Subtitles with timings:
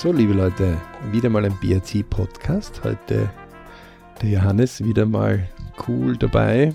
[0.00, 2.84] So, liebe Leute, wieder mal ein BRC-Podcast.
[2.84, 3.28] Heute
[4.22, 5.48] der Johannes wieder mal
[5.88, 6.72] cool dabei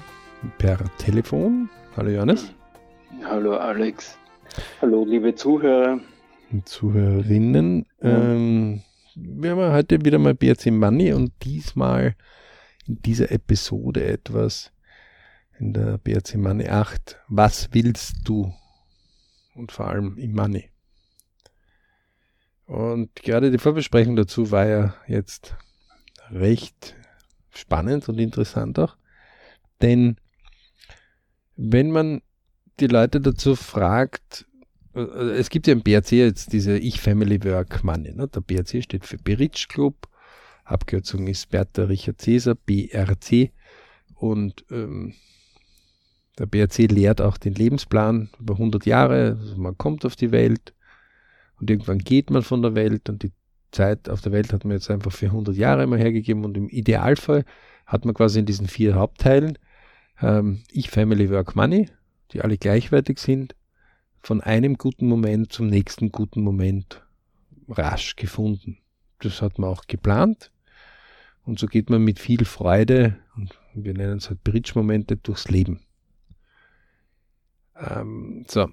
[0.58, 1.70] per Telefon.
[1.96, 2.52] Hallo Johannes.
[3.24, 4.18] Hallo Alex.
[4.82, 6.02] Hallo liebe Zuhörer.
[6.52, 7.86] Und Zuhörerinnen.
[8.02, 8.10] Ja.
[8.10, 8.82] Ähm,
[9.16, 12.18] wir haben heute wieder mal BRC Money und diesmal
[12.88, 14.74] in dieser Episode etwas
[15.60, 17.22] in der BRC Money 8.
[17.30, 18.54] Was willst du?
[19.56, 20.73] Und vor allem im Money.
[22.66, 25.56] Und gerade die Vorbesprechung dazu war ja jetzt
[26.32, 26.96] recht
[27.54, 28.96] spannend und interessant auch.
[29.82, 30.18] Denn
[31.56, 32.22] wenn man
[32.80, 34.46] die Leute dazu fragt,
[34.96, 38.14] äh, es gibt ja im BRC jetzt diese Ich Family Work Money.
[38.14, 38.28] Ne?
[38.28, 40.08] Der BRC steht für Beritsch Club,
[40.64, 43.52] Abkürzung ist Bertha Richard Cäsar, BRC.
[44.16, 45.14] Und ähm,
[46.40, 49.38] der BRC lehrt auch den Lebensplan über 100 Jahre.
[49.40, 50.74] Also man kommt auf die Welt
[51.64, 53.32] und irgendwann geht man von der Welt und die
[53.72, 56.68] Zeit auf der Welt hat man jetzt einfach für 100 Jahre mal hergegeben und im
[56.68, 57.46] Idealfall
[57.86, 59.58] hat man quasi in diesen vier Hauptteilen
[60.22, 61.90] ähm, Ich, Family, Work, Money,
[62.34, 63.56] die alle gleichwertig sind,
[64.20, 67.02] von einem guten Moment zum nächsten guten Moment
[67.70, 68.80] rasch gefunden.
[69.20, 70.52] Das hat man auch geplant
[71.46, 75.80] und so geht man mit viel Freude und wir nennen es halt Bridge-Momente durchs Leben.
[77.78, 78.68] Ähm, so,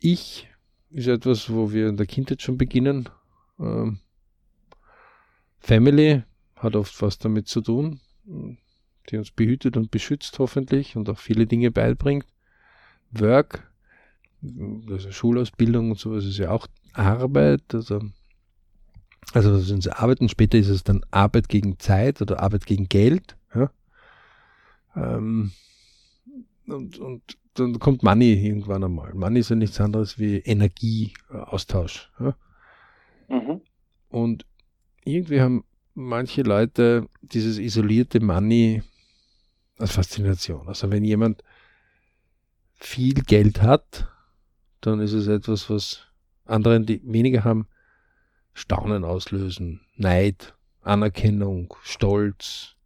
[0.00, 0.48] ich
[0.92, 3.08] ist etwas, wo wir in der Kindheit schon beginnen.
[3.58, 3.98] Ähm,
[5.58, 6.22] Family
[6.56, 8.00] hat oft was damit zu tun,
[9.08, 12.26] die uns behütet und beschützt hoffentlich und auch viele Dinge beibringt.
[13.10, 13.70] Work,
[14.88, 18.00] also Schulausbildung und sowas ist ja auch Arbeit, also
[19.32, 22.88] also das sind sie arbeiten, später ist es dann Arbeit gegen Zeit oder Arbeit gegen
[22.88, 23.36] Geld.
[23.54, 23.70] Ja?
[24.94, 25.52] Ähm,
[26.66, 29.12] und, und dann kommt Money irgendwann einmal.
[29.14, 32.10] Money ist ja nichts anderes wie Energieaustausch.
[32.18, 32.34] Ja?
[33.28, 33.60] Mhm.
[34.08, 34.46] Und
[35.04, 38.82] irgendwie haben manche Leute dieses isolierte Money
[39.78, 40.68] als Faszination.
[40.68, 41.42] Also wenn jemand
[42.76, 44.08] viel Geld hat,
[44.80, 46.06] dann ist es etwas, was
[46.44, 47.66] anderen, die weniger haben,
[48.54, 52.76] Staunen auslösen, Neid, Anerkennung, Stolz,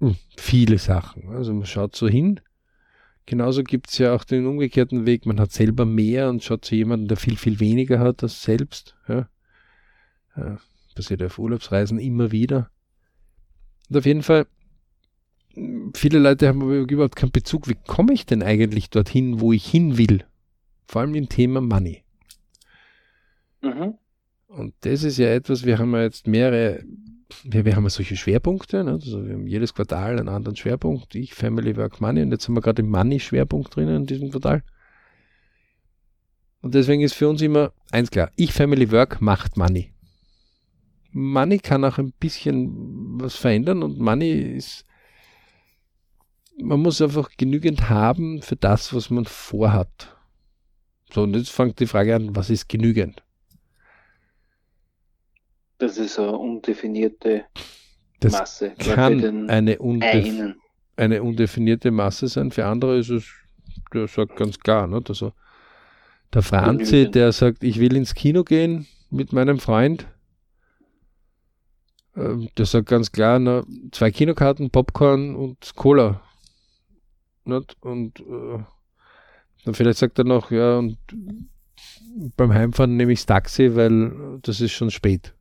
[0.00, 1.28] hm, viele Sachen.
[1.30, 2.40] Also man schaut so hin
[3.26, 5.26] Genauso gibt es ja auch den umgekehrten Weg.
[5.26, 8.96] Man hat selber mehr und schaut zu jemandem, der viel, viel weniger hat als selbst.
[9.08, 9.28] Ja.
[10.36, 10.58] Ja,
[10.94, 12.70] passiert auf Urlaubsreisen immer wieder.
[13.88, 14.46] Und auf jeden Fall,
[15.94, 17.68] viele Leute haben aber überhaupt keinen Bezug.
[17.68, 20.24] Wie komme ich denn eigentlich dorthin, wo ich hin will?
[20.86, 22.02] Vor allem im Thema Money.
[23.60, 23.94] Mhm.
[24.48, 26.84] Und das ist ja etwas, wir haben ja jetzt mehrere
[27.44, 28.92] wir, wir haben ja solche Schwerpunkte, ne?
[28.92, 32.54] also wir haben jedes Quartal einen anderen Schwerpunkt, ich, Family, Work, Money und jetzt haben
[32.54, 34.62] wir gerade den Money-Schwerpunkt drinnen in diesem Quartal.
[36.60, 39.92] Und deswegen ist für uns immer eins klar, ich, Family, Work macht Money.
[41.10, 44.84] Money kann auch ein bisschen was verändern und Money ist,
[46.58, 50.16] man muss einfach genügend haben für das, was man vorhat.
[51.12, 53.22] So, und jetzt fängt die Frage an, was ist genügend?
[55.82, 57.46] Das ist eine undefinierte
[58.20, 58.70] das Masse.
[58.78, 60.54] Kann eine, undef
[60.94, 62.52] eine undefinierte Masse sein.
[62.52, 63.24] Für andere ist es,
[63.92, 65.02] der sagt ganz klar, ne?
[65.08, 65.32] also
[66.32, 70.06] der Franzi, der sagt, ich will ins Kino gehen mit meinem Freund,
[72.14, 76.22] ähm, der sagt ganz klar, na, zwei Kinokarten, Popcorn und Cola.
[77.44, 77.76] Nicht?
[77.80, 78.58] Und äh,
[79.64, 80.96] dann vielleicht sagt er noch, ja, und
[82.36, 85.34] beim Heimfahren nehme ich das Taxi, weil das ist schon spät.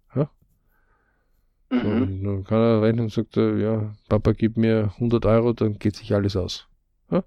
[1.71, 2.01] Mhm.
[2.01, 5.95] Und dann kann er rechnen und sagt, ja, Papa, gib mir 100 Euro, dann geht
[5.95, 6.67] sich alles aus.
[7.09, 7.23] Ja?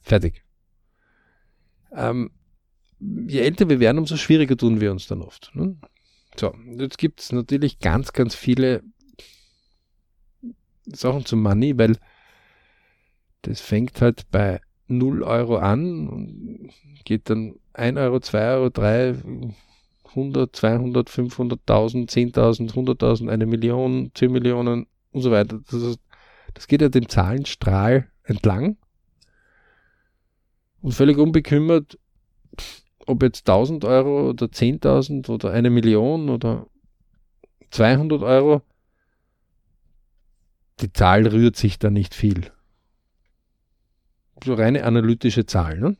[0.00, 0.44] Fertig.
[1.92, 2.30] Ähm,
[3.00, 5.50] je älter wir werden, umso schwieriger tun wir uns dann oft.
[5.54, 5.76] Ne?
[6.36, 8.82] So, jetzt gibt es natürlich ganz, ganz viele
[10.86, 11.96] Sachen zum Money, weil
[13.42, 16.70] das fängt halt bei 0 Euro an und
[17.04, 19.16] geht dann 1 Euro, 2 Euro, 3,
[20.10, 25.60] 100, 200, 500.000, 10.000, 100.000, eine Million, 10 Millionen und so weiter.
[25.70, 26.00] Das, ist,
[26.54, 28.76] das geht ja dem Zahlenstrahl entlang
[30.82, 31.98] und völlig unbekümmert,
[33.06, 36.66] ob jetzt 1000 Euro oder 10.000 oder eine Million oder
[37.70, 38.62] 200 Euro,
[40.80, 42.50] die Zahl rührt sich da nicht viel.
[44.42, 45.80] So reine analytische Zahlen.
[45.80, 45.96] Ne?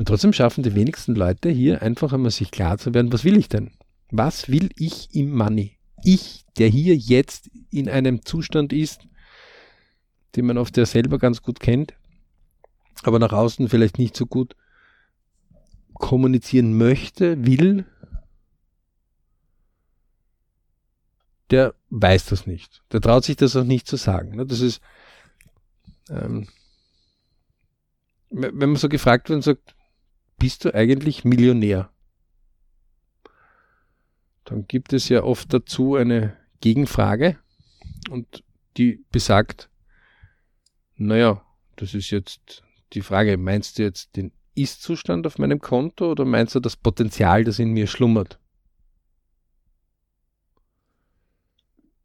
[0.00, 3.36] Und trotzdem schaffen die wenigsten Leute hier einfach einmal sich klar zu werden, was will
[3.36, 3.72] ich denn?
[4.10, 5.76] Was will ich im Money?
[6.02, 9.06] Ich, der hier jetzt in einem Zustand ist,
[10.36, 11.92] den man oft ja selber ganz gut kennt,
[13.02, 14.56] aber nach außen vielleicht nicht so gut
[15.92, 17.84] kommunizieren möchte, will,
[21.50, 22.82] der weiß das nicht.
[22.90, 24.36] Der traut sich das auch nicht zu sagen.
[24.36, 24.46] Ne?
[24.46, 24.80] Das ist,
[26.08, 26.48] ähm,
[28.30, 29.74] wenn man so gefragt wird und sagt,
[30.40, 31.92] bist du eigentlich Millionär?
[34.44, 37.38] Dann gibt es ja oft dazu eine Gegenfrage
[38.10, 38.42] und
[38.76, 39.70] die besagt,
[40.96, 41.44] naja,
[41.76, 42.64] das ist jetzt
[42.94, 47.44] die Frage, meinst du jetzt den Ist-Zustand auf meinem Konto oder meinst du das Potenzial,
[47.44, 48.40] das in mir schlummert?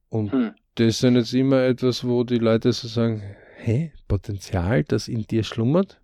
[0.09, 0.51] Und hm.
[0.75, 3.23] das ist dann jetzt immer etwas, wo die Leute so sagen,
[3.57, 6.01] hä, Potenzial, das in dir schlummert?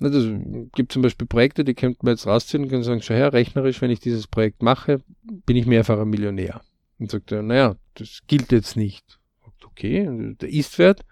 [0.00, 3.32] Es gibt zum Beispiel Projekte, die könnte man jetzt rausziehen und können sagen, schau her,
[3.32, 6.62] rechnerisch, wenn ich dieses Projekt mache, bin ich mehrfacher Millionär.
[6.98, 9.18] Und sagt er, naja, das gilt jetzt nicht.
[9.62, 11.04] Okay, der Istwert,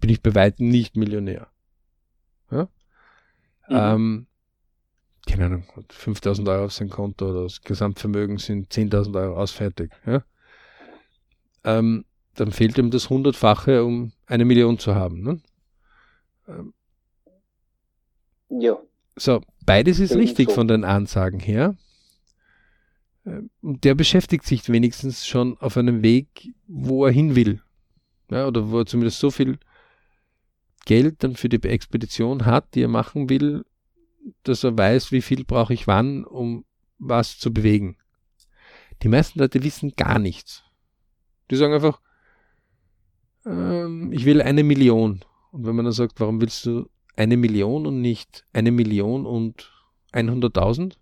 [0.00, 1.48] bin ich bei weitem nicht Millionär.
[2.50, 2.68] Ja?
[3.68, 3.76] Mhm.
[3.76, 4.26] Ähm,
[5.26, 9.92] keine Ahnung, 5000 Euro auf sein Konto oder das Gesamtvermögen sind 10.000 Euro ausfertig.
[10.06, 10.24] Ja?
[11.64, 15.22] Ähm, dann fehlt ihm das Hundertfache, um eine Million zu haben.
[15.22, 15.40] Ne?
[16.48, 16.72] Ähm,
[18.50, 18.78] ja.
[19.16, 20.54] So, beides ist richtig so.
[20.54, 21.76] von den Ansagen her.
[23.26, 27.60] Ähm, der beschäftigt sich wenigstens schon auf einem Weg, wo er hin will.
[28.30, 29.58] Ja, oder wo er zumindest so viel
[30.86, 33.64] Geld dann für die Expedition hat, die er machen will,
[34.44, 36.64] dass er weiß, wie viel brauche ich wann, um
[36.98, 37.96] was zu bewegen.
[39.02, 40.62] Die meisten Leute wissen gar nichts.
[41.50, 42.00] Die sagen einfach,
[43.46, 45.24] ähm, ich will eine Million.
[45.52, 49.72] Und wenn man dann sagt, warum willst du eine Million und nicht eine Million und
[50.12, 50.94] 100.000?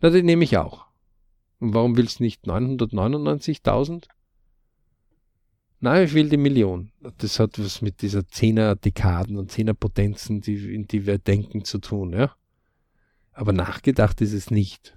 [0.00, 0.86] Na, den nehme ich auch.
[1.60, 4.06] Und warum willst du nicht 999.000?
[5.80, 6.92] Nein, ich will die Million.
[7.18, 12.12] Das hat was mit dieser Zehner-Dekaden und Zehner-Potenzen, die, in die wir denken, zu tun,
[12.12, 12.34] ja.
[13.32, 14.96] Aber nachgedacht ist es nicht.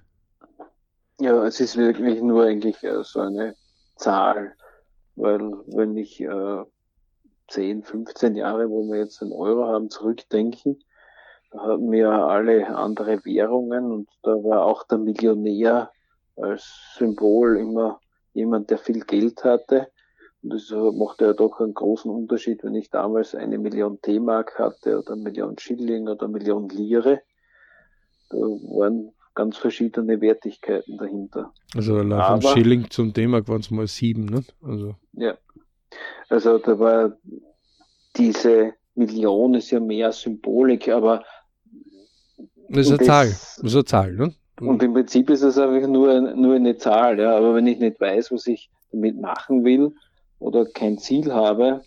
[1.20, 3.56] Ja, es ist wirklich nur eigentlich äh, so eine
[3.96, 4.54] Zahl,
[5.16, 6.64] weil wenn ich äh,
[7.50, 10.80] 10, 15 Jahre, wo wir jetzt den Euro haben, zurückdenken,
[11.52, 15.92] da hatten wir alle andere Währungen und da war auch der Millionär
[16.36, 18.00] als Symbol immer
[18.34, 19.88] jemand, der viel Geld hatte.
[20.44, 25.00] Und das macht ja doch einen großen Unterschied, wenn ich damals eine Million D-Mark hatte
[25.00, 27.22] oder eine Million Schilling oder eine Million Lire.
[28.30, 31.54] Da waren ganz verschiedene Wertigkeiten dahinter.
[31.76, 34.44] Also allein vom Schilling zum D-Mark waren es mal sieben, ne?
[34.62, 34.96] Also.
[35.14, 35.38] Ja,
[36.30, 37.18] also da war
[38.16, 41.24] diese Million ist ja mehr Symbolik, aber
[42.70, 43.28] das ist eine das, Zahl.
[43.28, 44.34] Das ist eine Zahl, ne?
[44.60, 47.38] Und im Prinzip ist es einfach nur, nur eine Zahl, ja.
[47.38, 49.94] Aber wenn ich nicht weiß, was ich damit machen will
[50.40, 51.82] oder kein Ziel habe,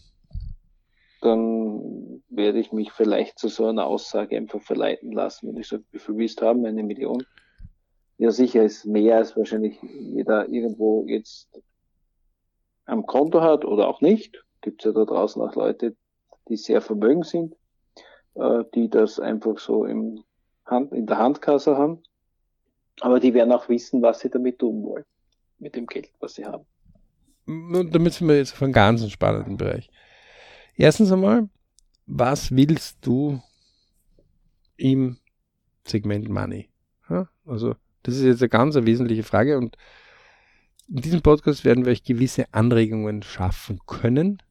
[1.20, 5.49] dann werde ich mich vielleicht zu so einer Aussage einfach verleiten lassen.
[5.49, 6.64] Wenn ich sage, wie viel willst du haben?
[6.64, 7.25] Eine Million?
[8.19, 11.49] Ja, sicher ist mehr als wahrscheinlich jeder irgendwo jetzt
[12.87, 14.44] am Konto hat oder auch nicht.
[14.61, 15.97] Gibt es ja da draußen auch Leute,
[16.49, 17.55] die sehr vermögend sind,
[18.35, 20.23] äh, die das einfach so im
[20.67, 22.03] Hand, in der Handkasse haben.
[23.00, 25.05] Aber die werden auch wissen, was sie damit tun wollen,
[25.59, 26.67] mit dem Geld, was sie haben.
[27.47, 29.90] Und damit sind wir jetzt auf einem ganz spannenden Bereich.
[30.76, 31.49] Erstens einmal,
[32.07, 33.40] was willst du
[34.76, 35.19] im
[35.87, 36.69] Segment Money?
[37.45, 39.76] Also, das ist jetzt eine ganz wesentliche Frage und
[40.90, 44.42] in diesem Podcast werden wir euch gewisse Anregungen schaffen können.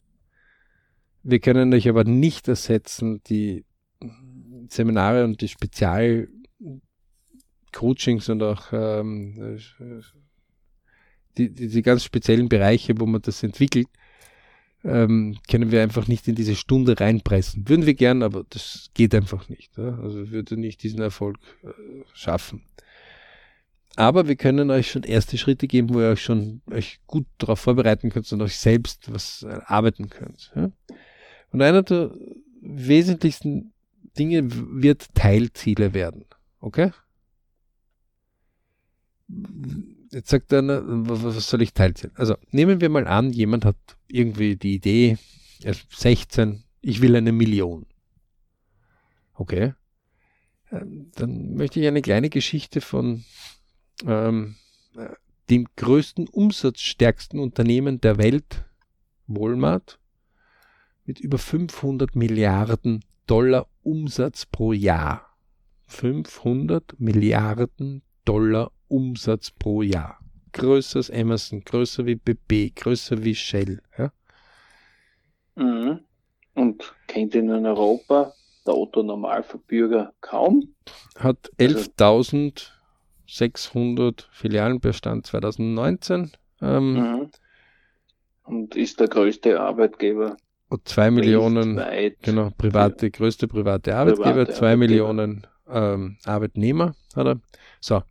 [1.22, 3.66] Wir können euch aber nicht ersetzen, die
[4.70, 9.60] Seminare und die Spezial-Coachings und auch ähm,
[11.38, 13.88] die, die, die, ganz speziellen Bereiche, wo man das entwickelt,
[14.86, 17.68] ähm, können wir einfach nicht in diese Stunde reinpressen.
[17.68, 19.78] Würden wir gern, aber das geht einfach nicht.
[19.78, 20.00] Ja?
[20.00, 21.68] Also würde nicht diesen Erfolg äh,
[22.14, 22.62] schaffen.
[24.00, 27.60] Aber wir können euch schon erste Schritte geben, wo ihr euch schon euch gut darauf
[27.60, 30.54] vorbereiten könnt und euch selbst was arbeiten könnt.
[31.52, 32.16] Und einer der
[32.62, 33.74] wesentlichsten
[34.18, 36.24] Dinge wird Teilziele werden.
[36.62, 36.92] Okay?
[40.12, 42.14] Jetzt sagt einer, was soll ich Teilziele?
[42.16, 43.76] Also nehmen wir mal an, jemand hat
[44.08, 45.18] irgendwie die Idee,
[45.62, 47.86] er ist 16, ich will eine Million.
[49.34, 49.74] Okay?
[50.72, 53.26] Ähm, dann möchte ich eine kleine Geschichte von
[54.06, 54.56] ähm,
[55.50, 58.66] dem größten, umsatzstärksten Unternehmen der Welt,
[59.28, 60.00] Walmart,
[61.06, 65.26] mit über 500 Milliarden Dollar Umsatz pro Jahr.
[65.88, 70.20] 500 Milliarden Dollar Umsatz pro Jahr.
[70.54, 73.82] Größer als Amazon, größer wie BP, größer wie Shell.
[73.98, 74.12] Ja?
[75.56, 76.02] Mhm.
[76.54, 78.34] Und kennt ihn in Europa
[78.66, 80.76] der Otto Normalverbürger kaum?
[81.18, 82.72] Hat 11.000
[83.30, 86.32] 600 Filialen per Stand 2019.
[86.62, 87.30] Ähm, Mhm.
[88.44, 90.36] Und ist der größte Arbeitgeber.
[90.70, 92.18] und zwei Millionen, weltweit.
[92.24, 94.78] genau, private, größte private Arbeitgeber, Private zwei Arbeitgeber.
[94.78, 97.40] Millionen ähm, Arbeitnehmer hat er.
[97.80, 98.02] So,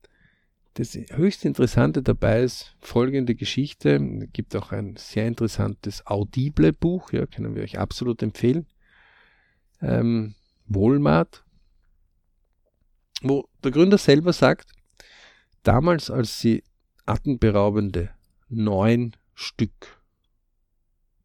[0.75, 3.97] das höchst Interessante dabei ist folgende Geschichte.
[4.23, 8.67] Es gibt auch ein sehr interessantes Audible-Buch, ja, können wir euch absolut empfehlen.
[9.83, 10.35] Ähm,
[10.67, 11.43] Walmart,
[13.23, 14.71] wo der Gründer selber sagt,
[15.69, 16.65] damals, als sie
[17.05, 18.09] atemberaubende
[18.49, 20.01] neun Stück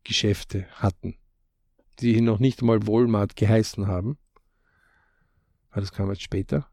[0.03, 1.15] Geschäfte hatten,
[2.01, 4.17] die noch nicht einmal Walmart geheißen haben,
[5.73, 6.67] das kam jetzt später,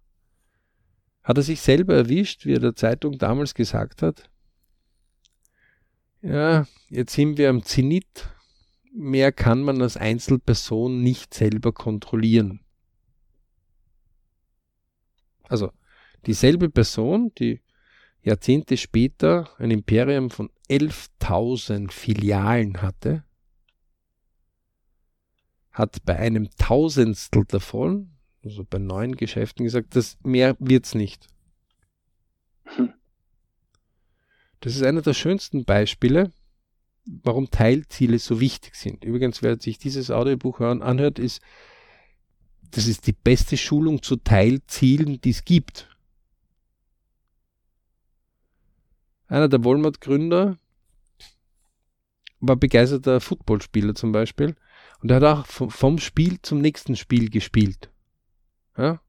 [1.22, 4.28] hat er sich selber erwischt, wie er der Zeitung damals gesagt hat,
[6.22, 8.28] ja, jetzt sind wir am Zenit,
[8.92, 12.64] mehr kann man als Einzelperson nicht selber kontrollieren.
[15.44, 15.72] Also
[16.26, 17.60] dieselbe Person, die
[18.22, 23.24] Jahrzehnte später ein Imperium von 11.000 Filialen hatte,
[25.72, 28.10] hat bei einem Tausendstel davon,
[28.44, 31.26] also bei neun Geschäften gesagt, das mehr wird's nicht.
[32.64, 32.92] Hm.
[34.60, 36.32] Das ist einer der schönsten Beispiele,
[37.06, 39.04] warum Teilziele so wichtig sind.
[39.04, 41.40] Übrigens, wer sich dieses Audiobuch anhört, ist,
[42.70, 45.88] das ist die beste Schulung zu Teilzielen, die es gibt.
[49.30, 50.58] Einer der Walmart-Gründer
[52.40, 54.56] war begeisterter Footballspieler zum Beispiel
[55.02, 57.90] und er hat auch vom, Spiel zum nächsten Spiel gespielt.
[58.76, 59.00] Ja?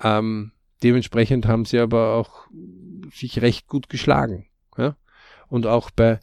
[0.00, 0.52] Ähm,
[0.84, 2.46] dementsprechend haben sie aber auch
[3.12, 4.46] sich recht gut geschlagen.
[4.78, 4.96] Ja?
[5.48, 6.20] Und auch bei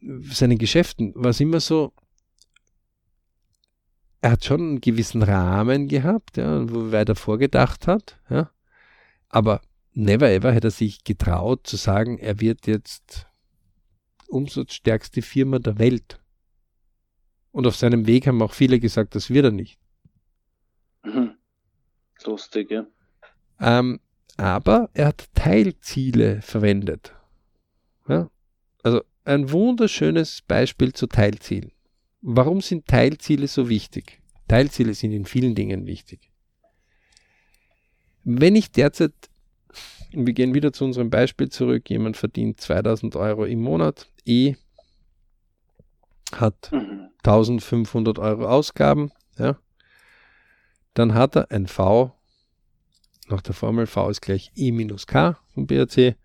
[0.00, 1.92] seinen Geschäften war es immer so,
[4.20, 8.50] er hat schon einen gewissen Rahmen gehabt, ja, wo er weiter vorgedacht hat, ja.
[9.28, 9.60] Aber
[9.98, 13.26] never ever hätte er sich getraut zu sagen, er wird jetzt
[14.28, 16.20] umsatzstärkste Firma der Welt.
[17.50, 19.78] Und auf seinem Weg haben auch viele gesagt, das wird er nicht.
[21.02, 21.34] Mhm.
[22.24, 22.86] Lustig, ja.
[23.60, 24.00] Ähm,
[24.36, 27.14] aber er hat Teilziele verwendet.
[28.08, 28.30] Ja?
[28.82, 31.72] Also ein wunderschönes Beispiel zu Teilzielen.
[32.20, 34.20] Warum sind Teilziele so wichtig?
[34.46, 36.30] Teilziele sind in vielen Dingen wichtig.
[38.24, 39.12] Wenn ich derzeit,
[40.10, 44.54] wir gehen wieder zu unserem Beispiel zurück, jemand verdient 2000 Euro im Monat, E
[46.32, 47.10] hat Mhm.
[47.22, 49.58] 1500 Euro Ausgaben, ja,
[50.94, 52.12] dann hat er ein V,
[53.28, 56.16] nach der Formel V ist gleich E minus K vom BRC,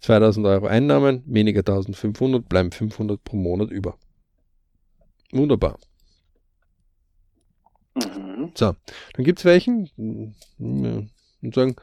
[0.00, 3.98] 2000 Euro Einnahmen, weniger 1500, bleiben 500 pro Monat über.
[5.32, 5.78] Wunderbar.
[7.94, 8.52] Mhm.
[8.54, 8.74] So,
[9.14, 11.02] dann gibt es welchen ja,
[11.42, 11.76] und sagen,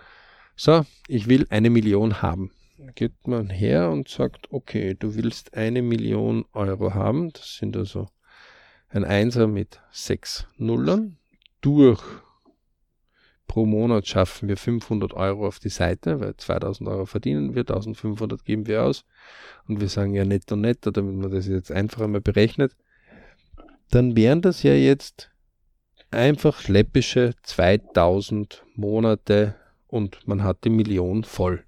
[0.58, 2.52] so, ich will eine Million haben.
[2.96, 7.32] Geht man her und sagt, okay, du willst eine Million Euro haben.
[7.32, 8.08] Das sind also
[8.90, 11.18] ein Einser mit sechs Nullern.
[11.62, 12.02] Durch
[13.48, 18.44] pro Monat schaffen wir 500 Euro auf die Seite, weil 2000 Euro verdienen wir, 1500
[18.44, 19.06] geben wir aus.
[19.68, 22.76] Und wir sagen ja netto netto, damit man das jetzt einfach einmal berechnet.
[23.92, 25.30] Dann wären das ja jetzt
[26.10, 29.56] einfach läppische 2000 Monate
[29.88, 31.64] und man hat die Million voll.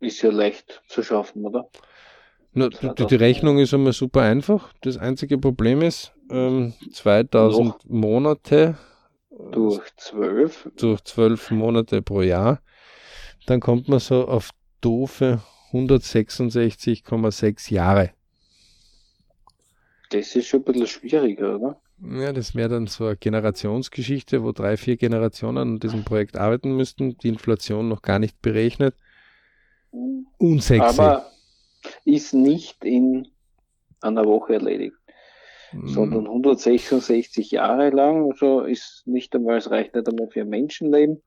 [0.00, 1.68] Ist ja leicht zu schaffen, oder?
[2.52, 4.72] Nur, die, die Rechnung ist einmal super einfach.
[4.80, 7.78] Das einzige Problem ist, ähm, 2000 Noch.
[7.84, 8.76] Monate
[9.52, 10.68] Durch zwölf.
[10.76, 12.60] durch 12 Monate pro Jahr,
[13.46, 15.40] dann kommt man so auf doofe
[15.72, 18.10] 166,6 Jahre.
[20.10, 21.80] Das ist schon ein bisschen schwieriger, oder?
[22.02, 26.76] Ja, das wäre dann so eine Generationsgeschichte, wo drei, vier Generationen an diesem Projekt arbeiten
[26.76, 28.94] müssten, die Inflation noch gar nicht berechnet.
[30.38, 31.00] Unsexy.
[31.00, 31.30] Aber
[32.04, 33.28] ist nicht in
[34.00, 34.96] einer Woche erledigt,
[35.72, 38.30] Mm, sondern 166 Jahre lang.
[38.30, 41.22] Also ist nicht einmal, es reicht nicht einmal für ein Menschenleben,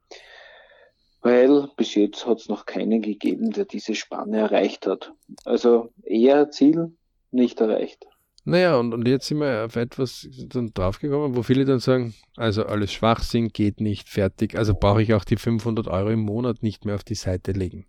[1.22, 5.14] weil bis jetzt hat es noch keinen gegeben, der diese Spanne erreicht hat.
[5.46, 6.96] Also eher Ziel
[7.32, 8.06] nicht erreicht.
[8.46, 12.66] Naja, und, und jetzt sind wir auf etwas dann draufgekommen, wo viele dann sagen, also
[12.66, 16.84] alles Schwachsinn geht nicht, fertig, also brauche ich auch die 500 Euro im Monat nicht
[16.84, 17.86] mehr auf die Seite legen.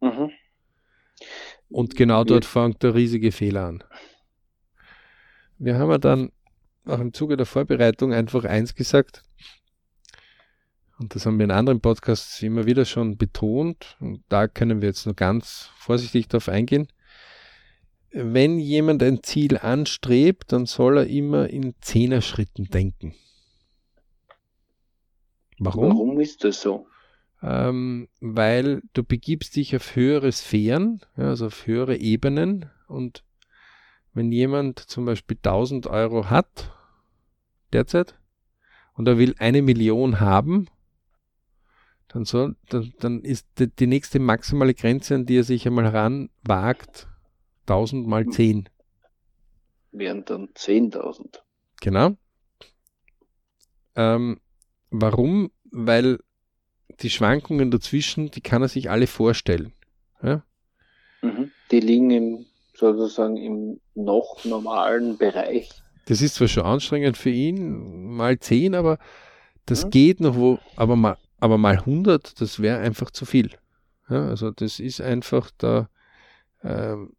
[0.00, 0.30] Mhm.
[1.68, 3.84] Und genau dort fängt der riesige Fehler an.
[5.58, 6.32] Wir haben ja dann
[6.84, 9.22] auch im Zuge der Vorbereitung einfach eins gesagt,
[10.98, 14.88] und das haben wir in anderen Podcasts immer wieder schon betont, und da können wir
[14.88, 16.88] jetzt nur ganz vorsichtig darauf eingehen.
[18.12, 23.14] Wenn jemand ein Ziel anstrebt, dann soll er immer in Zehner-Schritten denken.
[25.58, 25.90] Warum?
[25.90, 26.86] Warum ist das so?
[27.42, 33.24] Ähm, weil du begibst dich auf höhere Sphären, ja, also auf höhere Ebenen und
[34.14, 36.70] wenn jemand zum Beispiel 1000 Euro hat
[37.72, 38.14] derzeit
[38.94, 40.68] und er will eine Million haben,
[42.08, 45.84] dann, soll, dann, dann ist die, die nächste maximale Grenze, an die er sich einmal
[45.84, 47.08] heranwagt,
[47.66, 48.68] 1000 mal 10.
[49.92, 51.42] Wären dann 10.000.
[51.80, 52.16] Genau.
[53.94, 54.40] Ähm,
[54.90, 55.50] warum?
[55.70, 56.18] Weil
[57.00, 59.72] die Schwankungen dazwischen, die kann er sich alle vorstellen.
[60.22, 60.44] Ja?
[61.22, 61.50] Mhm.
[61.70, 65.70] Die liegen im, sozusagen im noch normalen Bereich.
[66.06, 68.98] Das ist zwar schon anstrengend für ihn, mal 10, aber
[69.66, 69.90] das Mhm.
[69.90, 73.50] geht noch wo, aber mal, aber mal 100, das wäre einfach zu viel.
[74.08, 75.88] Ja, also das ist einfach da,
[76.62, 77.14] ähm,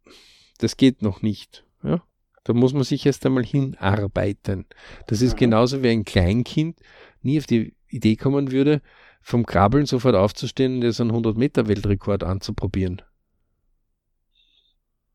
[0.58, 1.64] das geht noch nicht.
[1.82, 2.02] Ja?
[2.44, 4.66] Da muss man sich erst einmal hinarbeiten.
[5.06, 5.38] Das ist Mhm.
[5.38, 6.78] genauso wie ein Kleinkind
[7.22, 8.82] nie auf die Idee kommen würde,
[9.22, 13.02] vom Krabbeln sofort aufzustehen und jetzt einen 100-Meter-Weltrekord anzuprobieren.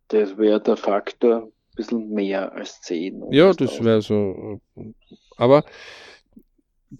[0.07, 3.21] Das wäre der Faktor ein bisschen mehr als 10.
[3.21, 3.85] und Ja, das 1000.
[3.85, 4.59] wäre so.
[4.75, 4.93] äh,
[5.37, 5.63] Aber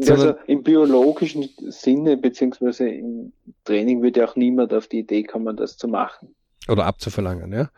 [0.08, 3.34] Also im biologischen Sinne, beziehungsweise im
[3.64, 6.36] Training würde auch niemand auf die Idee kommen, das zu machen.
[6.70, 7.70] Oder abzuverlangen, ja.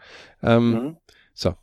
[0.43, 0.97] Ähm, Mhm.
[1.33, 1.55] So.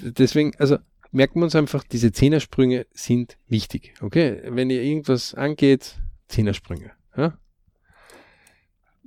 [0.00, 0.78] Deswegen, also
[1.12, 3.94] merken wir uns einfach, diese Zehnersprünge sind wichtig.
[4.00, 4.42] Okay?
[4.46, 5.96] Wenn ihr irgendwas angeht,
[6.28, 6.92] Zehnersprünge.
[7.16, 7.38] Ja?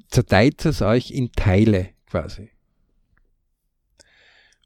[0.09, 2.49] Zerteilt es euch in Teile quasi.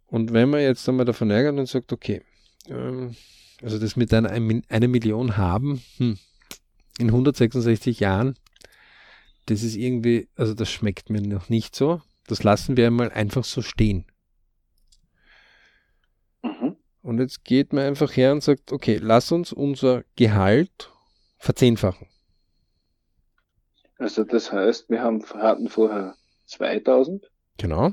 [0.08, 2.22] Und wenn man jetzt einmal davon ärgert und sagt, okay,
[2.70, 3.16] ähm,
[3.62, 6.18] also das mit einer eine Million haben, hm,
[7.00, 8.36] in 166 Jahren,
[9.48, 12.02] das ist irgendwie, also das schmeckt mir noch nicht so.
[12.28, 14.06] Das lassen wir einmal einfach so stehen.
[16.42, 16.78] Mhm.
[17.02, 20.92] Und jetzt geht man einfach her und sagt, okay, lass uns unser Gehalt
[21.38, 22.08] verzehnfachen.
[23.98, 27.92] Also das heißt, wir haben, hatten vorher 2000 Genau.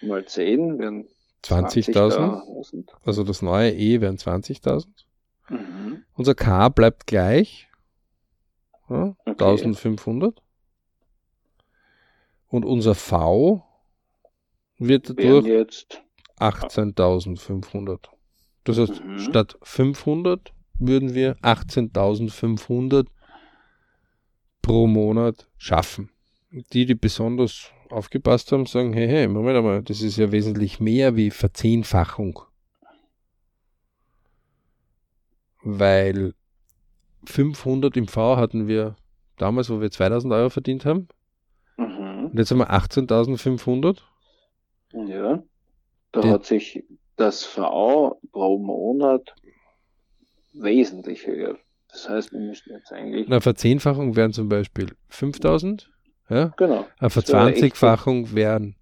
[0.00, 1.08] mal 10 wären
[1.44, 1.92] 20.000.
[1.92, 2.88] 20.000.
[3.04, 4.86] Also das neue E wären 20.000.
[5.48, 6.04] Mhm.
[6.14, 7.68] Unser K bleibt gleich.
[8.88, 9.30] Ja, Okay.
[9.44, 10.40] 1500.
[12.48, 13.64] Und unser V
[14.78, 16.02] wird dadurch jetzt
[16.38, 18.08] 18.500.
[18.64, 19.18] Das heißt, Mhm.
[19.18, 23.06] statt 500 würden wir 18.500
[24.62, 26.10] pro Monat schaffen.
[26.72, 31.16] Die, die besonders aufgepasst haben, sagen, hey, hey, Moment einmal, das ist ja wesentlich mehr
[31.16, 32.40] wie Verzehnfachung.
[35.62, 36.34] Weil
[37.24, 38.96] 500 im V hatten wir
[39.36, 41.08] damals, wo wir 2000 Euro verdient haben.
[42.36, 44.02] Und jetzt haben wir 18.500.
[44.92, 45.42] ja,
[46.12, 46.84] da Der- hat sich
[47.16, 49.34] das V pro Monat
[50.52, 51.56] wesentlich höher.
[51.88, 55.90] Das heißt, wir müssen jetzt eigentlich Eine Verzehnfachung wären zum Beispiel 5000.
[56.28, 56.52] Ja?
[56.58, 58.76] genau Eine Verzwanzigfachung wären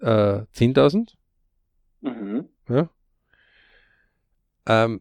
[0.00, 1.14] äh, 10.000.
[2.02, 2.46] mhm.
[2.68, 2.90] Ja?
[4.66, 5.00] Ähm,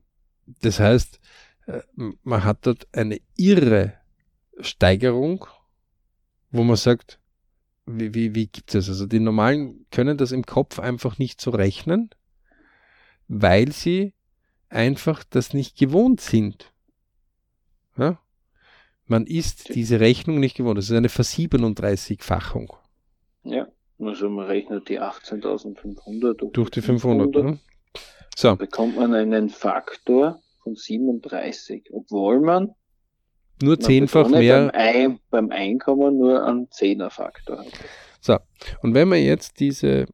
[0.62, 1.20] das heißt,
[1.66, 1.82] äh,
[2.24, 3.96] man hat dort eine irre
[4.62, 5.46] Steigerung,
[6.52, 7.20] wo man sagt,
[7.86, 8.90] wie, wie, wie gibt es das?
[8.90, 12.10] Also die Normalen können das im Kopf einfach nicht so rechnen,
[13.28, 14.14] weil sie
[14.70, 16.74] einfach das nicht gewohnt sind.
[17.98, 18.20] Ja?
[19.06, 20.78] Man ist diese Rechnung nicht gewohnt.
[20.78, 22.74] Das ist eine Versiebenunddreißigfachung
[23.48, 23.68] ja.
[24.00, 27.44] Also man rechnet die 18.500 durch die 500.
[27.44, 27.60] Ne?
[28.36, 32.76] So, bekommt man einen Faktor von 37, obwohl man
[33.62, 34.72] nur zehnfach mehr.
[34.72, 37.68] beim, Ein, beim Einkommen nur einen 10er Faktor hat.
[38.22, 38.38] So,
[38.82, 40.06] und wenn man jetzt diese,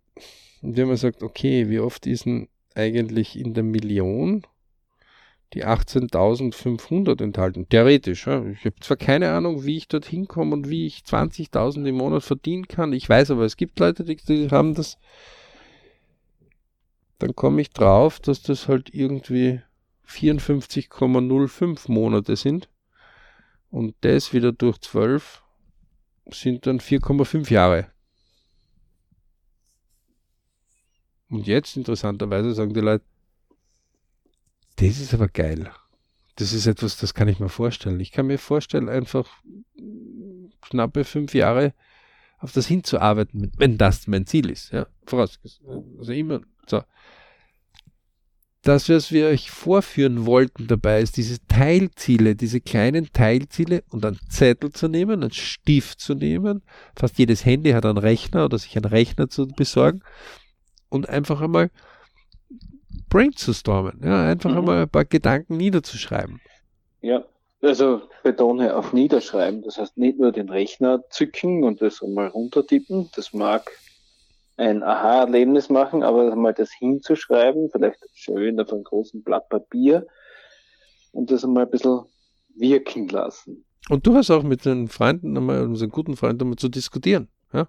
[0.61, 4.43] wenn man sagt, okay, wie oft ist denn eigentlich in der Million
[5.53, 7.67] die 18.500 enthalten?
[7.69, 8.27] Theoretisch.
[8.27, 8.45] Ja?
[8.45, 12.23] Ich habe zwar keine Ahnung, wie ich dorthin komme und wie ich 20.000 im Monat
[12.23, 12.93] verdienen kann.
[12.93, 14.97] Ich weiß aber, es gibt Leute, die, die haben das.
[17.19, 19.61] Dann komme ich drauf, dass das halt irgendwie
[20.07, 22.67] 54,05 Monate sind.
[23.73, 25.41] Und das wieder durch 12
[26.29, 27.87] sind dann 4,5 Jahre.
[31.27, 33.03] Und jetzt, interessanterweise, sagen die Leute,
[34.75, 35.71] das ist aber geil.
[36.35, 37.99] Das ist etwas, das kann ich mir vorstellen.
[37.99, 39.27] Ich kann mir vorstellen, einfach
[40.61, 41.73] knappe fünf Jahre
[42.37, 44.71] auf das hinzuarbeiten, wenn das mein Ziel ist.
[44.71, 45.63] Ja, vorausgesetzt.
[45.97, 46.83] Also immer so.
[48.63, 54.19] Das, was wir euch vorführen wollten dabei, ist diese Teilziele, diese kleinen Teilziele und einen
[54.29, 56.63] Zettel zu nehmen, einen Stift zu nehmen.
[56.95, 60.01] Fast jedes Handy hat einen Rechner oder sich einen Rechner zu besorgen
[60.89, 61.71] und einfach einmal
[63.09, 64.57] brainstormen, ja, einfach Mhm.
[64.57, 66.39] einmal ein paar Gedanken niederzuschreiben.
[67.01, 67.25] Ja,
[67.61, 69.61] Also betone auf Niederschreiben.
[69.61, 73.09] Das heißt nicht nur den Rechner zücken und das mal runtertippen.
[73.15, 73.71] Das mag
[74.57, 80.05] ein Aha-Erlebnis machen, aber mal das hinzuschreiben, vielleicht schön auf einem großen Blatt Papier
[81.11, 82.01] und das einmal ein bisschen
[82.55, 83.65] wirken lassen.
[83.89, 87.29] Und du hast auch mit den Freunden, einmal, unseren guten Freunden, einmal zu diskutieren.
[87.51, 87.67] Ja?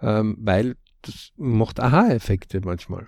[0.00, 3.06] Ähm, weil das macht Aha-Effekte manchmal.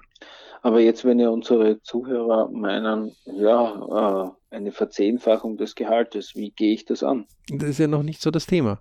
[0.63, 6.75] Aber jetzt, wenn ja unsere Zuhörer meinen, ja, äh, eine Verzehnfachung des Gehaltes, wie gehe
[6.75, 7.27] ich das an?
[7.49, 8.81] Das ist ja noch nicht so das Thema.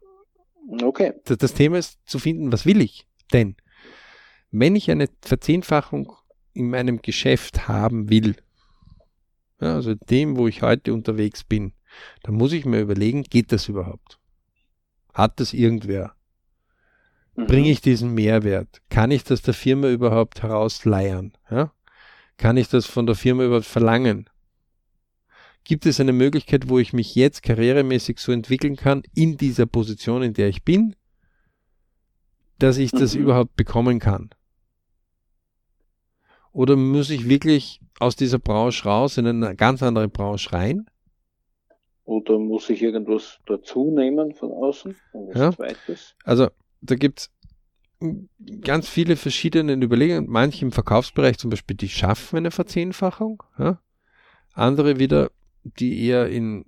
[0.81, 1.13] Okay.
[1.25, 3.07] Das, das Thema ist zu finden, was will ich?
[3.33, 3.55] Denn
[4.51, 6.13] wenn ich eine Verzehnfachung
[6.53, 8.35] in meinem Geschäft haben will,
[9.61, 11.73] ja, also dem, wo ich heute unterwegs bin,
[12.23, 14.19] dann muss ich mir überlegen, geht das überhaupt?
[15.13, 16.15] Hat das irgendwer?
[17.35, 17.47] Mhm.
[17.47, 18.81] Bringe ich diesen Mehrwert?
[18.89, 21.33] Kann ich das der Firma überhaupt herausleiern?
[21.49, 21.73] Ja?
[22.37, 24.29] Kann ich das von der Firma überhaupt verlangen?
[25.65, 30.23] Gibt es eine Möglichkeit, wo ich mich jetzt karrieremäßig so entwickeln kann in dieser Position,
[30.23, 30.95] in der ich bin,
[32.59, 33.23] dass ich das mhm.
[33.23, 34.29] überhaupt bekommen kann?
[36.51, 40.89] Oder muss ich wirklich aus dieser Branche raus in eine ganz andere Branche rein?
[42.05, 44.95] Oder muss ich irgendwas dazu nehmen von außen?
[45.35, 45.51] Ja.
[46.23, 46.47] Also
[46.81, 47.31] da gibt es
[48.61, 50.27] ganz viele verschiedene Überlegungen.
[50.27, 53.43] Manche im Verkaufsbereich zum Beispiel, die schaffen eine Verzehnfachung.
[53.59, 53.79] Ja?
[54.53, 55.29] Andere wieder,
[55.63, 56.65] die eher in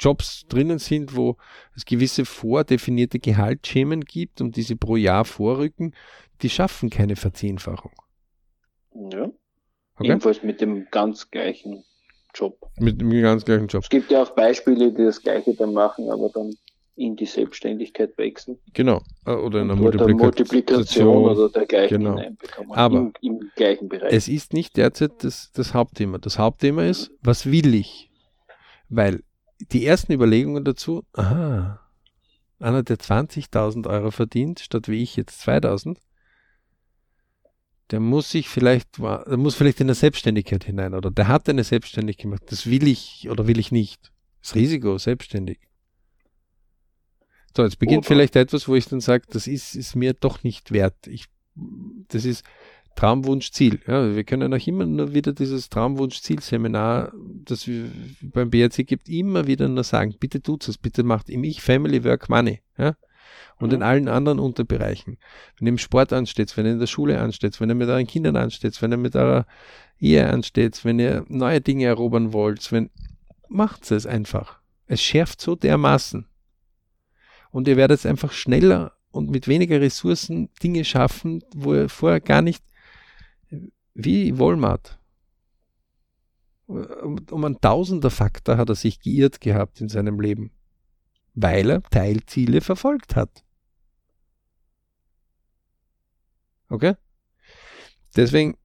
[0.00, 1.36] Jobs drinnen sind, wo
[1.76, 5.94] es gewisse vordefinierte Gehaltsschemen gibt und diese pro Jahr vorrücken,
[6.42, 7.92] die schaffen keine Verzehnfachung.
[8.94, 9.30] Ja.
[9.96, 10.08] Okay.
[10.08, 11.84] Jedenfalls mit dem ganz gleichen
[12.34, 12.58] Job.
[12.78, 13.84] Mit dem ganz gleichen Job.
[13.84, 16.52] Es gibt ja auch Beispiele, die das Gleiche dann machen, aber dann
[16.96, 18.58] in die Selbstständigkeit wechseln.
[18.72, 19.02] Genau.
[19.26, 22.20] Äh, oder in einer Multiplikation, Multiplikation oder dergleichen genau.
[22.70, 24.12] Aber im, im, gleichen Bereich.
[24.12, 26.18] Es ist nicht derzeit das, das Hauptthema.
[26.18, 28.10] Das Hauptthema ist, was will ich?
[28.88, 29.22] Weil
[29.58, 31.80] die ersten Überlegungen dazu, aha,
[32.58, 35.98] einer, der 20.000 Euro verdient, statt wie ich jetzt 2.000,
[37.90, 41.64] der muss sich vielleicht, der muss vielleicht in eine Selbstständigkeit hinein oder der hat eine
[41.64, 42.42] Selbstständigkeit gemacht.
[42.46, 44.12] Das will ich oder will ich nicht.
[44.40, 45.58] Das Risiko, selbstständig.
[47.56, 48.08] So, jetzt beginnt oder.
[48.08, 51.06] vielleicht etwas, wo ich dann sage, das ist, ist mir doch nicht wert.
[51.06, 51.26] Ich,
[52.08, 52.44] das ist
[52.96, 53.80] Traumwunsch, Ziel.
[53.86, 57.12] Ja, wir können auch immer nur wieder dieses Traumwunsch, Ziel-Seminar,
[57.44, 57.90] das wir
[58.22, 62.04] beim BRC gibt, immer wieder nur sagen, bitte tut es, bitte macht im Ich Family
[62.04, 62.60] Work Money.
[62.78, 62.94] Ja?
[63.58, 63.76] und mhm.
[63.76, 65.18] in allen anderen Unterbereichen.
[65.58, 68.06] Wenn ihr im Sport ansteht, wenn ihr in der Schule ansteht, wenn ihr mit euren
[68.06, 69.46] Kindern ansteht, wenn ihr mit eurer
[69.98, 72.90] Ehe ansteht, wenn ihr neue Dinge erobern wollt, wenn,
[73.48, 74.58] macht es einfach.
[74.86, 76.26] Es schärft so dermaßen.
[77.50, 82.42] Und ihr werdet einfach schneller und mit weniger Ressourcen Dinge schaffen, wo ihr vorher gar
[82.42, 82.64] nicht,
[83.94, 84.98] wie Walmart.
[86.66, 90.50] Um einen Tausender-Faktor hat er sich geirrt gehabt in seinem Leben,
[91.34, 93.44] weil er Teilziele verfolgt hat.
[96.68, 96.94] Okay?
[98.16, 98.56] Deswegen,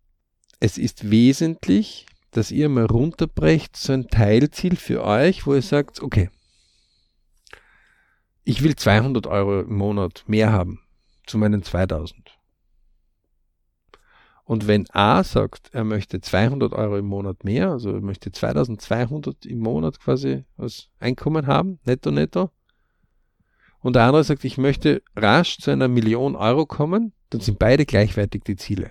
[0.60, 6.02] es ist wesentlich, dass ihr mal runterbrecht, so ein Teilziel für euch, wo ihr sagt,
[6.02, 6.30] okay,
[8.44, 10.82] ich will 200 Euro im Monat mehr haben
[11.26, 12.38] zu meinen 2000.
[14.49, 19.45] Und wenn A sagt, er möchte 200 Euro im Monat mehr, also er möchte 2200
[19.45, 22.49] im Monat quasi als Einkommen haben, netto, netto,
[23.81, 27.85] und der andere sagt, ich möchte rasch zu einer Million Euro kommen, dann sind beide
[27.85, 28.89] gleichwertig die Ziele.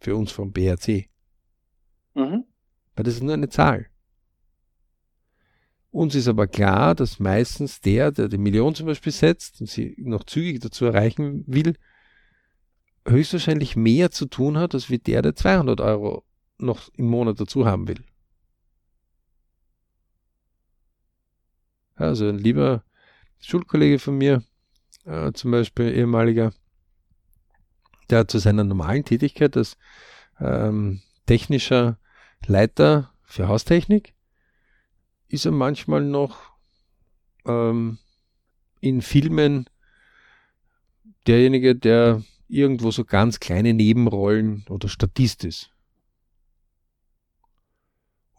[0.00, 1.08] Für uns vom BRC.
[2.14, 2.42] Mhm.
[2.96, 3.86] Weil das ist nur eine Zahl.
[5.92, 9.94] Uns ist aber klar, dass meistens der, der die Million zum Beispiel setzt und sie
[9.98, 11.76] noch zügig dazu erreichen will,
[13.06, 16.24] höchstwahrscheinlich mehr zu tun hat, als wie der, der 200 Euro
[16.58, 18.04] noch im Monat dazu haben will.
[21.94, 22.84] Also ein lieber
[23.40, 24.42] Schulkollege von mir,
[25.04, 26.52] äh, zum Beispiel ehemaliger,
[28.10, 29.76] der zu seiner normalen Tätigkeit als
[30.38, 31.98] ähm, technischer
[32.46, 34.14] Leiter für Haustechnik
[35.30, 36.50] ist er manchmal noch
[37.46, 37.98] ähm,
[38.80, 39.66] in Filmen
[41.26, 45.70] derjenige, der irgendwo so ganz kleine Nebenrollen oder Statist ist.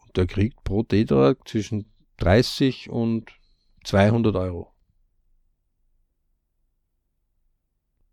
[0.04, 3.32] Und der kriegt pro Tetrag zwischen 30 und
[3.84, 4.72] 200 Euro.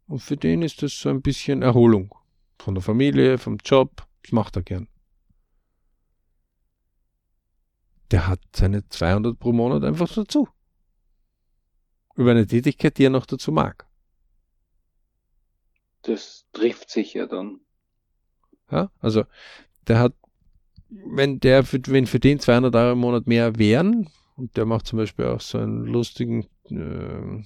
[0.07, 2.15] Und für den ist das so ein bisschen Erholung.
[2.57, 4.07] Von der Familie, vom Job.
[4.23, 4.87] Das macht er gern.
[8.11, 10.47] Der hat seine 200 pro Monat einfach dazu.
[12.15, 13.88] Über eine Tätigkeit, die er noch dazu mag.
[16.03, 17.59] Das trifft sich ja dann.
[18.71, 19.23] Ja, also
[19.87, 20.13] der hat
[20.89, 24.87] wenn der, für, wenn für den 200 Euro im Monat mehr wären, und der macht
[24.87, 27.43] zum Beispiel auch so einen lustigen äh,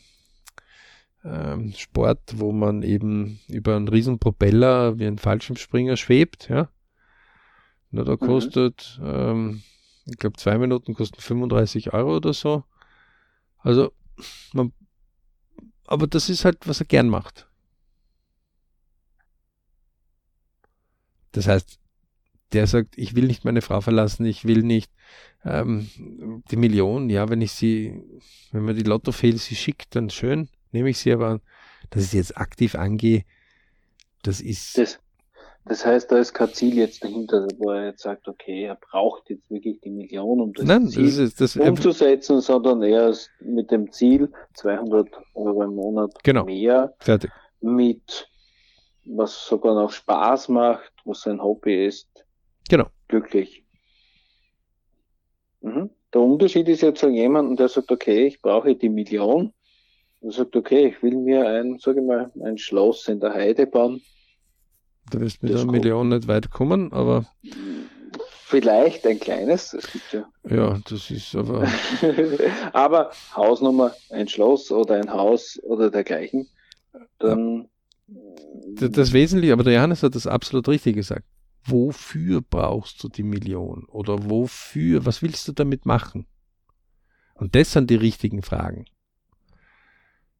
[1.27, 6.69] äh, Sport, wo man eben über einen riesen Propeller wie ein Fallschirmspringer schwebt, ja.
[7.91, 8.19] Na, da mhm.
[8.19, 9.07] kostet, mhm.
[9.07, 9.63] ähm,
[10.05, 12.63] ich glaube, zwei Minuten kosten 35 Euro oder so.
[13.59, 13.91] Also,
[14.53, 14.73] man,
[15.85, 17.47] aber das ist halt, was er gern macht.
[21.33, 21.79] Das heißt,
[22.53, 24.91] der sagt, ich will nicht meine Frau verlassen, ich will nicht
[25.43, 25.89] ähm,
[26.49, 28.01] die Million, ja, wenn ich sie,
[28.51, 31.41] wenn mir die Lottofehl sie schickt, dann schön, nehme ich sie, aber
[31.89, 33.23] dass ich sie jetzt aktiv angehe,
[34.21, 34.77] das ist.
[34.77, 34.99] Das,
[35.65, 39.29] das heißt, da ist kein Ziel jetzt dahinter, wo er jetzt sagt, okay, er braucht
[39.29, 43.71] jetzt wirklich die Million, um das Nein, Ziel das ist, das umzusetzen, sondern er mit
[43.71, 46.45] dem Ziel 200 Euro im Monat genau.
[46.45, 46.93] mehr.
[46.99, 47.31] Fertig.
[47.61, 48.29] Mit
[49.05, 52.07] was sogar noch Spaß macht, was sein Hobby ist.
[52.69, 52.87] Genau.
[53.07, 53.63] Glücklich.
[55.61, 55.89] Mhm.
[56.13, 59.53] Der Unterschied ist jetzt zu jemandem, der sagt, okay, ich brauche die Million.
[60.19, 63.67] Und sagt, okay, ich will mir ein, sage ich mal, ein Schloss in der Heide
[63.67, 64.01] bauen.
[65.11, 67.25] Du wirst mit einer Million nicht weit kommen, aber.
[68.45, 70.25] Vielleicht ein kleines, das gibt ja.
[70.49, 71.67] Ja, das ist aber.
[72.73, 76.47] aber Hausnummer, ein Schloss oder ein Haus oder dergleichen.
[77.19, 77.67] Dann
[78.75, 81.25] das, Wesentliche, aber der Johannes hat das absolut richtig gesagt.
[81.65, 83.85] Wofür brauchst du die Million?
[83.85, 86.27] Oder wofür, was willst du damit machen?
[87.35, 88.85] Und das sind die richtigen Fragen.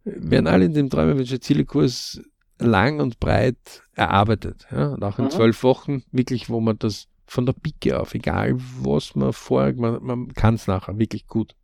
[0.03, 2.21] Wir werden alle in dem Träumerwünsche Ziele-Kurs
[2.59, 4.67] lang und breit erarbeitet.
[4.69, 4.89] Ja?
[4.89, 5.31] Und auch in mhm.
[5.31, 10.03] zwölf Wochen wirklich, wo man das von der Pike auf, egal was man vorher, man,
[10.03, 11.55] man kann es nachher wirklich gut.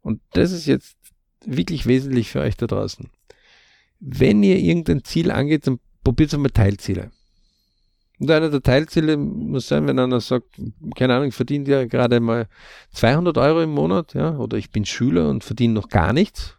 [0.00, 0.96] Und das ist jetzt
[1.44, 3.10] wirklich wesentlich für euch da draußen
[4.04, 7.12] wenn ihr irgendein Ziel angeht, dann probiert es einmal Teilziele.
[8.18, 10.60] Und einer der Teilziele muss sein, wenn einer sagt,
[10.96, 12.48] keine Ahnung, ich verdiene ja gerade mal
[12.92, 16.56] 200 Euro im Monat, ja, oder ich bin Schüler und verdiene noch gar nichts,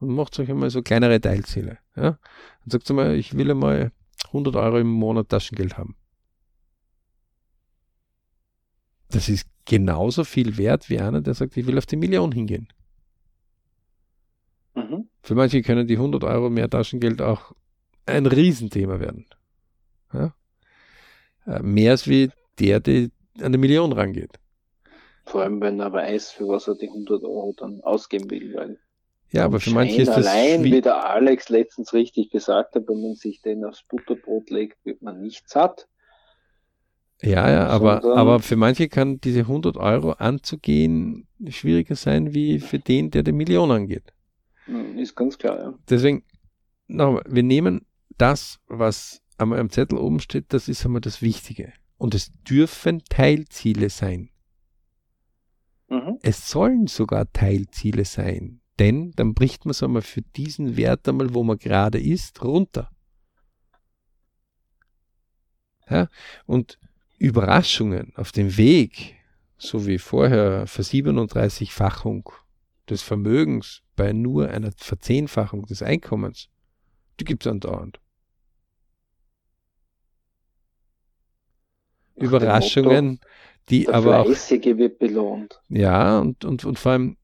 [0.00, 2.18] dann macht euch einmal so kleinere Teilziele, ja.
[2.64, 3.92] Dann sagt mal, ich will einmal
[4.26, 5.96] 100 Euro im Monat Taschengeld haben.
[9.10, 12.68] Das ist genauso viel wert wie einer, der sagt, ich will auf die Million hingehen.
[15.22, 17.52] Für manche können die 100 Euro mehr Taschengeld auch
[18.06, 19.26] ein Riesenthema werden.
[20.12, 20.34] Ja?
[21.46, 23.08] Äh, mehr als wie der, der
[23.40, 24.38] an die Million rangeht.
[25.24, 28.54] Vor allem, wenn er weiß, für was er die 100 Euro dann ausgeben will.
[28.54, 28.78] Weil
[29.30, 33.00] ja, aber für manche ist das allein, wie der Alex letztens richtig gesagt hat, wenn
[33.00, 35.88] man sich den aufs Butterbrot legt, wird man nicht satt.
[37.22, 42.80] Ja, ja, aber, aber für manche kann diese 100 Euro anzugehen schwieriger sein, wie für
[42.80, 44.12] den, der die Million angeht.
[44.66, 45.74] Ist ganz klar, ja.
[45.88, 46.24] Deswegen,
[46.86, 47.86] nochmal, wir nehmen
[48.18, 51.72] das, was am, am Zettel oben steht, das ist einmal das Wichtige.
[51.98, 54.30] Und es dürfen Teilziele sein.
[55.88, 56.18] Mhm.
[56.22, 58.60] Es sollen sogar Teilziele sein.
[58.78, 62.90] Denn dann bricht man es einmal für diesen Wert einmal, wo man gerade ist, runter.
[65.88, 66.08] Ja?
[66.46, 66.78] Und
[67.18, 69.16] Überraschungen auf dem Weg,
[69.56, 72.30] so wie vorher Versiebenunddreißigfachung
[72.88, 76.48] des Vermögens bei nur einer Verzehnfachung des Einkommens,
[77.20, 78.00] die gibt es andauernd.
[82.16, 83.26] Nach Überraschungen, Motto,
[83.68, 85.60] die der aber Fleißige wird belohnt.
[85.68, 87.16] Ja, und, und, und vor allem,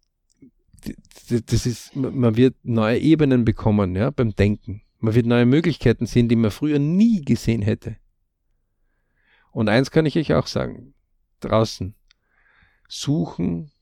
[1.46, 4.82] das ist, man wird neue Ebenen bekommen, ja, beim Denken.
[5.00, 7.96] Man wird neue Möglichkeiten sehen, die man früher nie gesehen hätte.
[9.50, 10.94] Und eins kann ich euch auch sagen,
[11.40, 11.94] draußen,
[12.88, 13.72] suchen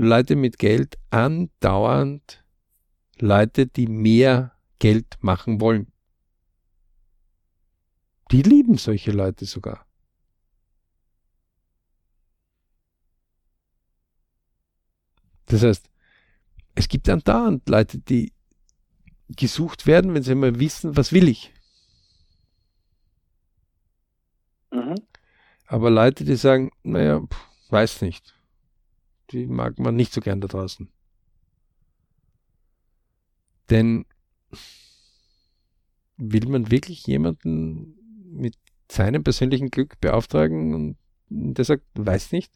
[0.00, 2.44] Leute mit Geld andauernd
[3.18, 5.92] Leute, die mehr Geld machen wollen.
[8.30, 9.86] Die lieben solche Leute sogar.
[15.46, 15.90] Das heißt,
[16.74, 18.32] es gibt andauernd Leute, die
[19.28, 21.52] gesucht werden, wenn sie mal wissen, was will ich.
[24.70, 24.94] Mhm.
[25.66, 27.26] Aber Leute, die sagen, naja,
[27.70, 28.37] weiß nicht
[29.30, 30.88] die mag man nicht so gern da draußen.
[33.70, 34.06] Denn
[36.16, 38.56] will man wirklich jemanden mit
[38.90, 40.96] seinem persönlichen Glück beauftragen und
[41.28, 42.52] der sagt, weiß nicht?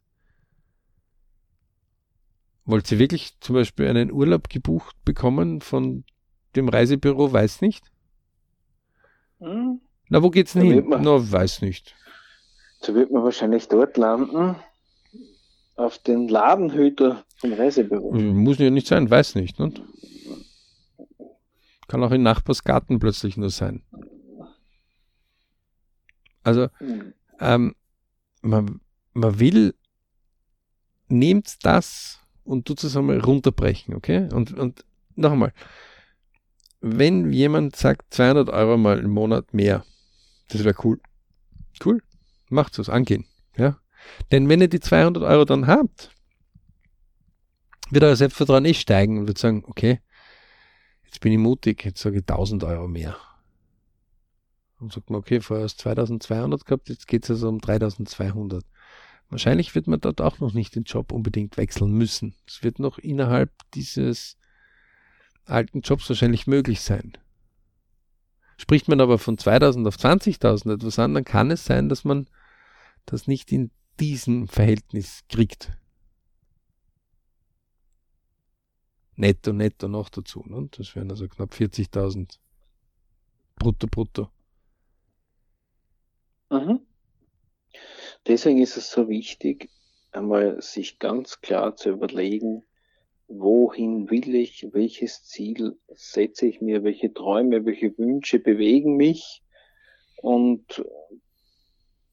[2.64, 6.04] Wollt ihr wirklich zum Beispiel einen Urlaub gebucht bekommen von
[6.56, 7.90] dem Reisebüro, weiß nicht?
[9.40, 9.80] Hm.
[10.08, 10.86] Na, wo geht's denn hin?
[10.88, 11.94] Na, weiß nicht.
[12.80, 14.56] So wird man wahrscheinlich dort landen,
[15.76, 18.12] auf den Ladenhüter vom Reisebüro.
[18.12, 19.58] Muss ja nicht sein, weiß nicht.
[19.58, 19.82] nicht?
[21.88, 23.82] Kann auch im Nachbarsgarten plötzlich nur sein.
[26.42, 27.14] Also, hm.
[27.40, 27.74] ähm,
[28.42, 28.80] man,
[29.12, 29.74] man will,
[31.08, 34.28] nehmt das und tut es einmal runterbrechen, okay?
[34.32, 35.52] Und, und noch einmal,
[36.80, 39.84] wenn jemand sagt 200 Euro mal im Monat mehr,
[40.48, 41.00] das wäre cool.
[41.84, 42.02] Cool,
[42.48, 43.78] macht es, angehen, ja?
[44.30, 46.10] Denn wenn ihr die 200 Euro dann habt,
[47.90, 50.00] wird euer Selbstvertrauen eh steigen und wird sagen, okay,
[51.04, 53.16] jetzt bin ich mutig, jetzt sage ich 1000 Euro mehr.
[54.80, 58.64] Und sagt man, okay, vorher hast du 2200 gehabt, jetzt geht es also um 3200.
[59.28, 62.34] Wahrscheinlich wird man dort auch noch nicht den Job unbedingt wechseln müssen.
[62.46, 64.36] Es wird noch innerhalb dieses
[65.44, 67.12] alten Jobs wahrscheinlich möglich sein.
[68.58, 72.28] Spricht man aber von 2000 auf 20.000 etwas an, dann kann es sein, dass man
[73.06, 75.70] das nicht in diesem Verhältnis kriegt.
[79.16, 80.42] Netto, netto noch dazu.
[80.46, 80.68] Ne?
[80.72, 82.38] Das wären also knapp 40.000
[83.56, 84.30] brutto, brutto.
[86.50, 86.80] Mhm.
[88.26, 89.70] Deswegen ist es so wichtig,
[90.12, 92.64] einmal sich ganz klar zu überlegen,
[93.28, 99.42] wohin will ich, welches Ziel setze ich mir, welche Träume, welche Wünsche bewegen mich.
[100.16, 100.84] Und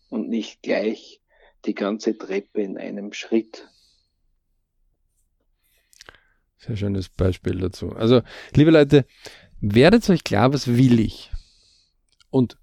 [0.09, 1.21] und nicht gleich
[1.65, 3.67] die ganze Treppe in einem Schritt.
[6.57, 7.89] Sehr schönes Beispiel dazu.
[7.89, 8.21] Also,
[8.55, 9.05] liebe Leute,
[9.59, 11.31] werdet euch klar, was will ich?
[12.29, 12.57] Und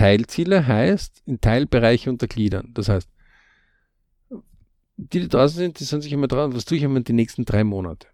[0.00, 2.70] Teilziele heißt in Teilbereiche untergliedern.
[2.72, 3.06] Das heißt,
[4.96, 7.44] die, die draußen sind, die sind sich immer dran, was tue ich immer die nächsten
[7.44, 8.06] drei Monate?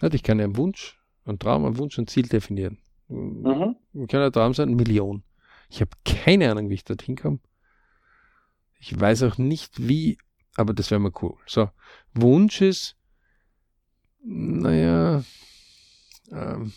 [0.00, 2.78] Ich kann ja einen Wunsch, einen Traum, einen Wunsch, ein Ziel definieren.
[3.08, 3.76] Mhm.
[4.08, 5.22] Kann ein Traum sein, eine Million.
[5.68, 7.40] Ich habe keine Ahnung, wie ich dorthin komme.
[8.80, 10.16] Ich weiß auch nicht, wie,
[10.56, 11.36] aber das wäre mal cool.
[11.44, 11.68] So,
[12.14, 12.96] Wunsch ist,
[14.22, 15.22] naja,
[16.32, 16.72] ähm,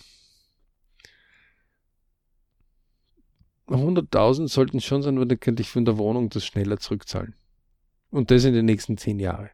[3.68, 7.36] 100.000 sollten schon sein, weil dann könnte ich von der Wohnung das schneller zurückzahlen.
[8.10, 9.50] Und das in den nächsten zehn Jahren.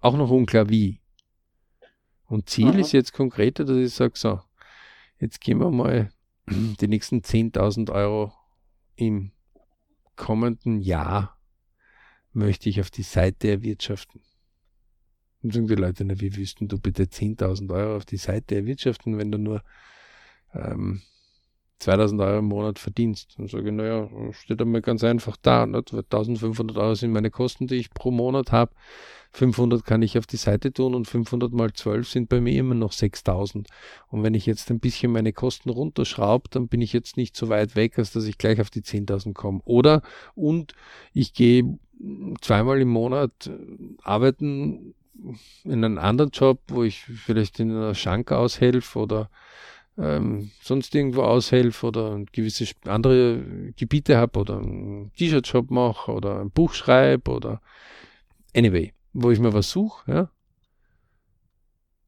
[0.00, 1.00] Auch noch unklar wie.
[2.26, 2.78] Und Ziel Aha.
[2.78, 4.40] ist jetzt konkreter, dass ich sage, so,
[5.20, 6.10] jetzt gehen wir mal
[6.46, 8.32] die nächsten 10.000 Euro
[8.96, 9.32] im
[10.16, 11.38] kommenden Jahr
[12.32, 14.22] möchte ich auf die Seite erwirtschaften.
[15.42, 19.18] Und sagen die Leute, na, wie wüssten du bitte 10.000 Euro auf die Seite erwirtschaften,
[19.18, 19.62] wenn du nur
[20.54, 21.02] ähm,
[21.82, 23.34] 2000 Euro im Monat verdienst.
[23.36, 25.66] Dann sage ich, naja, steht einmal ganz einfach da.
[25.66, 25.92] Nicht?
[25.92, 28.72] 1500 Euro sind meine Kosten, die ich pro Monat habe.
[29.32, 32.74] 500 kann ich auf die Seite tun und 500 mal 12 sind bei mir immer
[32.74, 33.66] noch 6000.
[34.08, 37.48] Und wenn ich jetzt ein bisschen meine Kosten runterschraube, dann bin ich jetzt nicht so
[37.48, 39.60] weit weg, als dass ich gleich auf die 10.000 komme.
[39.64, 40.02] Oder,
[40.34, 40.74] und
[41.14, 41.78] ich gehe
[42.42, 43.50] zweimal im Monat
[44.02, 44.94] arbeiten
[45.64, 49.30] in einem anderen Job, wo ich vielleicht in einer Schank aushelfe oder
[49.98, 56.50] ähm, sonst irgendwo aushelfe oder gewisse andere Gebiete habe oder einen T-Shirt-Shop mache oder ein
[56.50, 57.60] Buch schreibe oder
[58.54, 60.30] anyway, wo ich mir was suche, ja.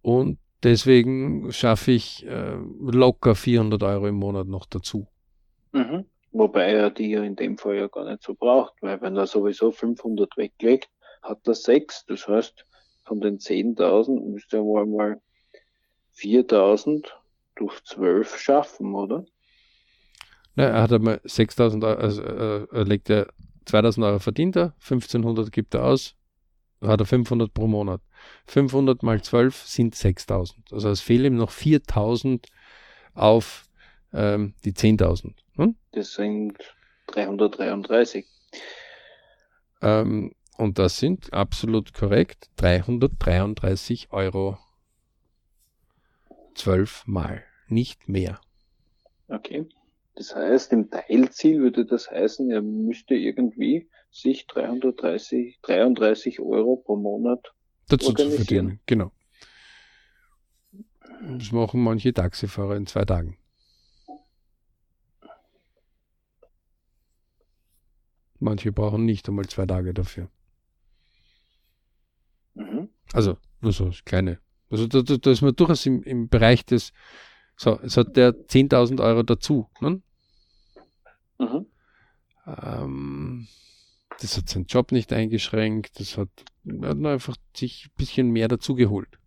[0.03, 5.07] Und deswegen schaffe ich äh, locker 400 Euro im Monat noch dazu.
[5.73, 6.05] Mhm.
[6.33, 9.27] Wobei er die ja in dem Fall ja gar nicht so braucht, weil wenn er
[9.27, 10.91] sowieso 500 weglegt,
[11.23, 12.07] hat er 6.
[12.07, 12.67] Das heißt,
[13.05, 15.21] von den 10.000 müsste er mal, mal
[16.17, 17.07] 4.000
[17.57, 19.25] durch 12 schaffen, oder?
[20.55, 23.29] Na, er hat einmal 6000 Euro, also äh, er legt er
[23.67, 26.17] 2000 Euro verdient er, 1500 gibt er aus,
[26.81, 28.01] hat er 500 pro Monat.
[28.47, 30.73] 500 mal 12 sind 6000.
[30.73, 32.47] Also es fehlen ihm noch 4000
[33.15, 33.65] auf
[34.13, 35.35] ähm, die 10.000.
[35.57, 35.77] Hm?
[35.93, 36.57] Das sind
[37.09, 38.27] 333.
[39.83, 44.59] Ähm, und das sind absolut korrekt 333 Euro
[46.55, 48.41] zwölfmal, nicht mehr.
[49.29, 49.67] Okay.
[50.17, 56.97] Das heißt, im Teilziel würde das heißen, er müsste irgendwie sich 330, 33 Euro pro
[56.97, 57.53] Monat
[57.89, 58.81] dazu zu verdienen.
[58.87, 59.11] Genau.
[61.39, 63.39] Das machen manche Taxifahrer in zwei Tagen.
[68.39, 70.29] Manche brauchen nicht einmal zwei Tage dafür.
[72.55, 72.91] Mhm.
[73.13, 74.39] Also, nur so kleine.
[74.75, 76.93] Also, da, da, da ist man durchaus im, im Bereich des,
[77.57, 79.69] so, es hat der 10.000 Euro dazu.
[79.81, 80.03] Ne?
[81.39, 81.67] Mhm.
[82.47, 83.47] Ähm,
[84.21, 86.29] das hat seinen Job nicht eingeschränkt, das hat,
[86.83, 89.19] hat einfach sich ein bisschen mehr dazu geholt.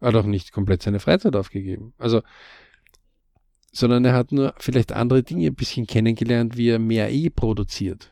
[0.00, 1.92] hat auch nicht komplett seine Freizeit aufgegeben.
[1.98, 2.22] Also,
[3.70, 8.10] sondern er hat nur vielleicht andere Dinge ein bisschen kennengelernt, wie er mehr E produziert.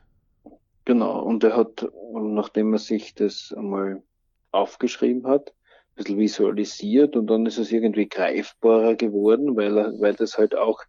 [0.89, 4.03] Genau, und er hat, nachdem er sich das einmal
[4.53, 10.14] aufgeschrieben hat, ein bisschen visualisiert und dann ist es irgendwie greifbarer geworden, weil er, weil
[10.14, 10.80] das halt auch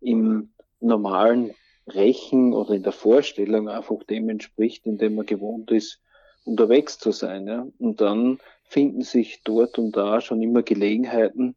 [0.00, 1.56] im normalen
[1.88, 6.00] Rechen oder in der Vorstellung einfach dem entspricht, in dem er gewohnt ist,
[6.44, 7.48] unterwegs zu sein.
[7.48, 7.66] Ja?
[7.78, 8.38] Und dann
[8.68, 11.56] finden sich dort und da schon immer Gelegenheiten,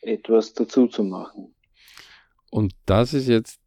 [0.00, 1.56] etwas dazu zu machen.
[2.52, 3.58] Und das ist jetzt,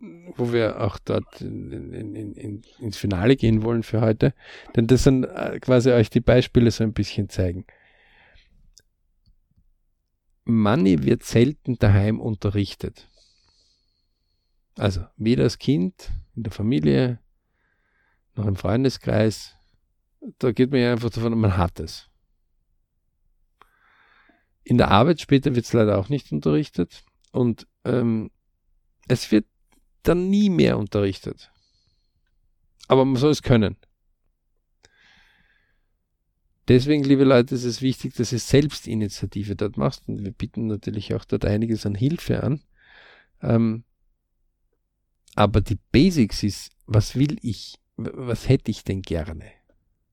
[0.00, 4.32] wo wir auch dort in, in, in, ins Finale gehen wollen für heute,
[4.76, 7.66] denn das sind äh, quasi euch die Beispiele so ein bisschen zeigen.
[10.44, 13.08] Money wird selten daheim unterrichtet.
[14.76, 17.18] Also weder als Kind, in der Familie,
[18.36, 19.56] noch im Freundeskreis.
[20.38, 22.08] Da geht man ja einfach davon, man hat es.
[24.62, 28.30] In der Arbeit später wird es leider auch nicht unterrichtet und ähm,
[29.08, 29.46] es wird
[30.08, 31.50] dann nie mehr unterrichtet.
[32.86, 33.76] Aber man soll es können.
[36.68, 41.14] Deswegen, liebe Leute, ist es wichtig, dass ihr Selbstinitiative dort macht und wir bieten natürlich
[41.14, 42.62] auch dort einiges an Hilfe an.
[43.40, 43.84] Ähm,
[45.34, 47.78] aber die Basics ist, was will ich?
[47.96, 49.44] Was hätte ich denn gerne?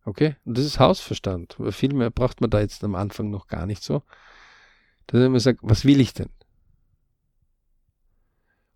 [0.06, 0.36] Okay?
[0.46, 1.58] Und das ist Hausverstand.
[1.72, 4.04] Viel mehr braucht man da jetzt am Anfang noch gar nicht so
[5.08, 6.30] dass immer sagt, was will ich denn?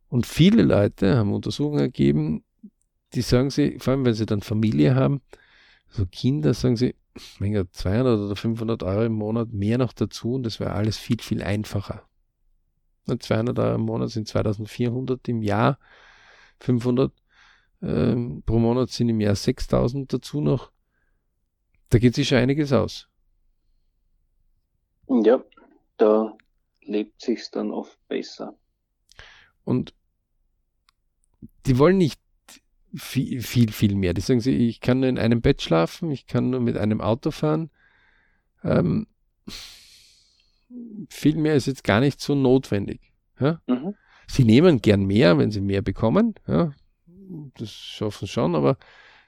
[0.10, 2.44] Und viele Leute haben Untersuchungen ergeben,
[3.14, 5.22] die sagen sie, vor allem wenn sie dann Familie haben,
[5.88, 6.96] so Kinder, sagen sie,
[7.40, 10.98] mein Gott, 200 oder 500 Euro im Monat mehr noch dazu und das wäre alles
[10.98, 12.08] viel, viel einfacher.
[13.06, 15.80] 200 Euro im Monat sind 2400 im Jahr,
[16.60, 17.12] 500
[17.82, 20.72] ähm, pro Monat sind im Jahr 6000 dazu noch.
[21.90, 23.08] Da geht sich schon einiges aus.
[25.08, 25.44] Ja,
[25.98, 26.38] da
[26.82, 28.56] lebt sich's dann oft besser.
[29.64, 29.94] Und
[31.66, 32.20] die wollen nicht
[32.96, 34.14] viel, viel, viel mehr.
[34.14, 37.02] Die sagen sie, ich kann nur in einem Bett schlafen, ich kann nur mit einem
[37.02, 37.70] Auto fahren.
[38.64, 39.08] Ähm,
[41.10, 43.02] viel mehr ist jetzt gar nicht so notwendig.
[43.40, 43.62] Ja?
[43.68, 43.96] Mhm.
[44.28, 46.36] Sie nehmen gern mehr, wenn sie mehr bekommen.
[46.48, 46.74] Ja?
[47.58, 48.78] Das schaffen sie schon, aber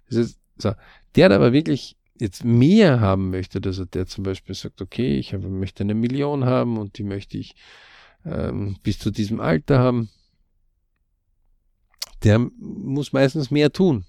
[0.07, 0.73] ist, so.
[1.15, 5.34] der hat aber wirklich jetzt mehr haben möchte, also der zum Beispiel sagt, okay, ich
[5.34, 7.55] habe, möchte eine Million haben und die möchte ich
[8.25, 10.09] ähm, bis zu diesem Alter haben,
[12.24, 14.05] der muss meistens mehr tun.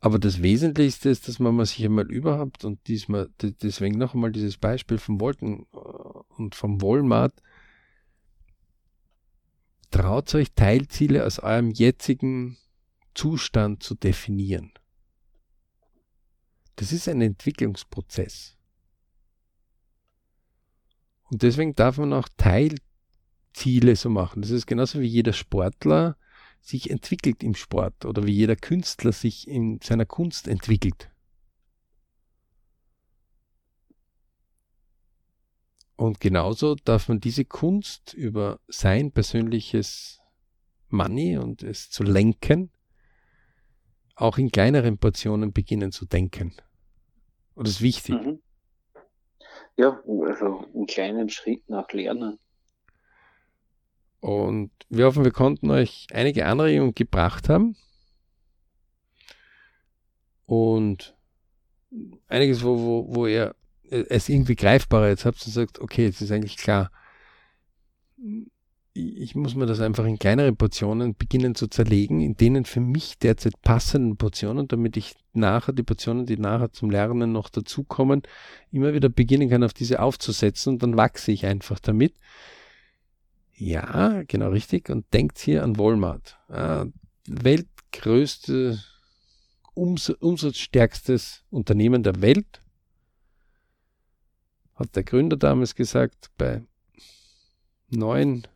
[0.00, 4.58] Aber das Wesentlichste ist, dass man sich einmal überhaupt und diesmal, deswegen noch einmal dieses
[4.58, 5.76] Beispiel vom Wolken äh,
[6.36, 7.32] und vom Walmart,
[9.90, 12.58] traut euch Teilziele aus eurem jetzigen
[13.14, 14.72] Zustand zu definieren.
[16.76, 18.58] Das ist ein Entwicklungsprozess.
[21.30, 22.28] Und deswegen darf man auch
[23.54, 24.42] Teilziele so machen.
[24.42, 26.16] Das ist genauso wie jeder Sportler
[26.60, 31.10] sich entwickelt im Sport oder wie jeder Künstler sich in seiner Kunst entwickelt.
[35.96, 40.20] Und genauso darf man diese Kunst über sein persönliches
[40.88, 42.70] Money und es zu lenken
[44.16, 46.54] auch in kleineren Portionen beginnen zu denken.
[47.54, 48.14] Und das ist wichtig.
[48.14, 48.42] Mhm.
[49.76, 52.38] Ja, also einen kleinen Schritt nach Lernen.
[54.24, 57.76] Und wir hoffen, wir konnten euch einige Anregungen gebracht haben.
[60.46, 61.14] Und
[62.28, 63.54] einiges, wo, wo, wo ihr
[63.90, 66.90] es irgendwie greifbarer jetzt habt und sagt, okay, es ist eigentlich klar.
[68.94, 73.18] ich muss mir das einfach in kleinere Portionen beginnen zu zerlegen, in denen für mich
[73.18, 78.22] derzeit passenden Portionen, damit ich nachher die Portionen, die nachher zum Lernen noch dazukommen,
[78.70, 82.14] immer wieder beginnen kann, auf diese aufzusetzen und dann wachse ich einfach damit.
[83.56, 84.90] Ja, genau richtig.
[84.90, 86.38] Und denkt hier an Walmart.
[86.48, 86.86] Äh,
[87.28, 88.82] weltgrößte,
[89.76, 92.62] ums umsatzstärkstes Unternehmen der Welt.
[94.74, 96.62] Hat der Gründer damals gesagt, bei
[97.88, 98.46] neun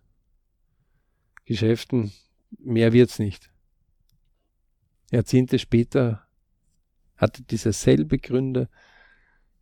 [1.44, 2.12] Geschäften,
[2.58, 3.50] mehr wird's nicht.
[5.10, 6.26] Jahrzehnte später
[7.16, 8.68] hatte dieser selbe Gründer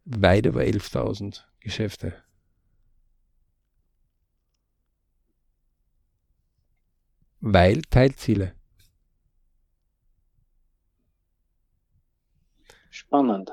[0.04, 2.14] weit über 11.000 Geschäfte.
[7.48, 8.54] Weil Teilziele.
[12.90, 13.52] Spannend.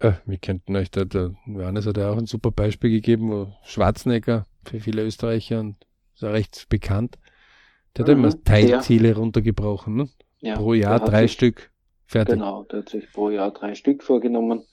[0.00, 3.54] Äh, wir könnten euch da, der Johannes hat ja auch ein super Beispiel gegeben, wo
[3.64, 5.76] Schwarzenegger für viele Österreicher und
[6.12, 7.18] so recht bekannt.
[7.96, 9.96] Der hat mhm, immer Teilziele der, runtergebrochen.
[9.96, 10.08] Ne?
[10.40, 11.72] Ja, pro Jahr drei sich, Stück.
[12.04, 12.34] Fertig.
[12.34, 14.66] Genau, der hat sich pro Jahr drei Stück vorgenommen.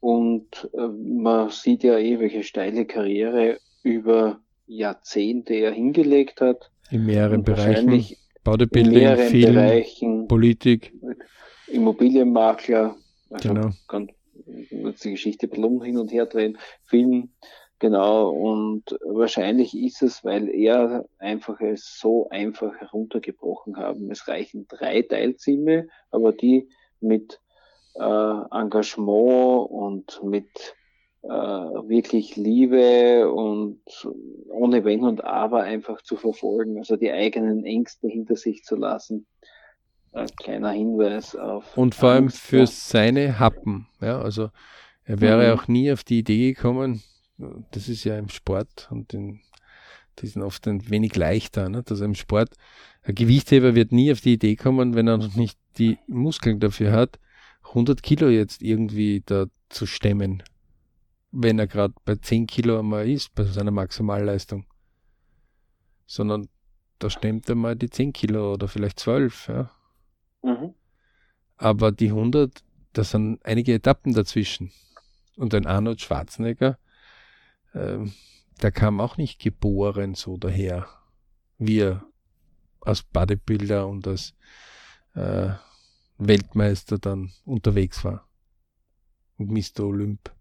[0.00, 6.70] Und äh, man sieht ja eh, welche steile Karriere über Jahrzehnte er hingelegt hat.
[6.90, 8.04] In mehreren Bereichen.
[8.44, 10.92] Bodybuilding, in mehreren Film, Bereichen, Politik.
[11.66, 12.96] Immobilienmakler.
[13.30, 13.70] Also genau.
[13.88, 14.10] kann
[14.46, 16.56] die Geschichte plump hin und her drehen.
[16.84, 17.30] Film,
[17.80, 24.10] Genau, und wahrscheinlich ist es, weil er einfach es so einfach heruntergebrochen haben.
[24.10, 26.68] Es reichen drei Teilziele, aber die
[27.00, 27.40] mit
[27.94, 30.74] äh, Engagement und mit
[31.22, 33.80] äh, wirklich Liebe und
[34.50, 39.26] ohne Wenn und Aber einfach zu verfolgen, also die eigenen Ängste hinter sich zu lassen.
[40.12, 41.76] Ein kleiner Hinweis auf.
[41.76, 44.50] Und vor allem für seine Happen, ja, also
[45.04, 45.58] er wäre mhm.
[45.58, 47.02] auch nie auf die Idee gekommen,
[47.70, 49.40] das ist ja im Sport und in,
[50.18, 51.68] die sind oft ein wenig leichter.
[51.68, 51.84] Ne?
[51.88, 52.50] Also im Sport,
[53.02, 56.92] ein Gewichtheber wird nie auf die Idee kommen, wenn er noch nicht die Muskeln dafür
[56.92, 57.18] hat,
[57.68, 60.42] 100 Kilo jetzt irgendwie da zu stemmen,
[61.30, 64.66] wenn er gerade bei 10 Kilo einmal ist, bei seiner Maximalleistung.
[66.06, 66.48] Sondern
[66.98, 69.48] da stemmt er mal die 10 Kilo oder vielleicht 12.
[69.48, 69.70] Ja?
[70.42, 70.74] Mhm.
[71.56, 72.62] Aber die 100,
[72.92, 74.72] da sind einige Etappen dazwischen.
[75.36, 76.78] Und ein Arnold Schwarzenegger,
[77.74, 78.12] ähm,
[78.60, 80.88] der kam auch nicht geboren so daher,
[81.58, 82.04] wie er
[82.80, 84.34] als Bodybuilder und als
[85.14, 85.50] äh,
[86.16, 88.26] Weltmeister dann unterwegs war.
[89.36, 89.84] Und Mr.
[89.84, 90.32] Olymp.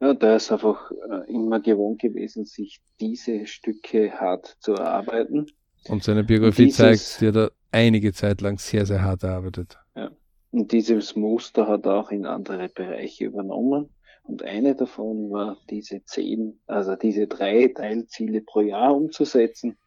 [0.00, 5.46] Ja, der ist einfach äh, immer gewohnt gewesen, sich diese Stücke hart zu erarbeiten.
[5.88, 9.78] Und seine Biografie dieses, zeigt, er hat einige Zeit lang sehr, sehr hart erarbeitet.
[9.96, 10.10] Ja.
[10.50, 13.90] Und dieses Muster hat er auch in andere Bereiche übernommen.
[14.22, 19.78] Und eine davon war, diese zehn, also diese drei Teilziele pro Jahr umzusetzen.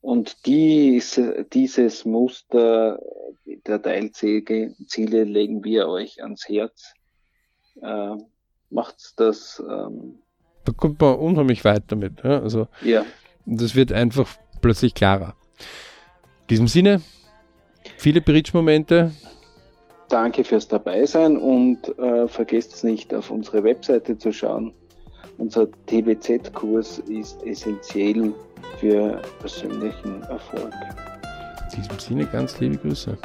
[0.00, 1.20] Und dies,
[1.52, 3.00] dieses Muster
[3.44, 6.94] der Teilziele legen wir euch ans Herz.
[7.80, 8.16] Äh,
[8.74, 9.62] macht's das.
[9.66, 10.18] Ähm,
[10.64, 12.22] da kommt man unheimlich weit damit.
[12.22, 12.40] Ja?
[12.40, 13.04] Also, ja.
[13.46, 14.28] Das wird einfach
[14.60, 15.34] plötzlich klarer.
[16.42, 17.00] In diesem Sinne,
[17.98, 19.12] viele Bridge-Momente,
[20.08, 24.72] Danke fürs Dabeisein und äh, vergesst nicht, auf unsere Webseite zu schauen.
[25.38, 28.32] Unser TBZ-Kurs ist essentiell
[28.78, 30.72] für persönlichen Erfolg.
[31.72, 33.16] In diesem Sinne ganz liebe Grüße.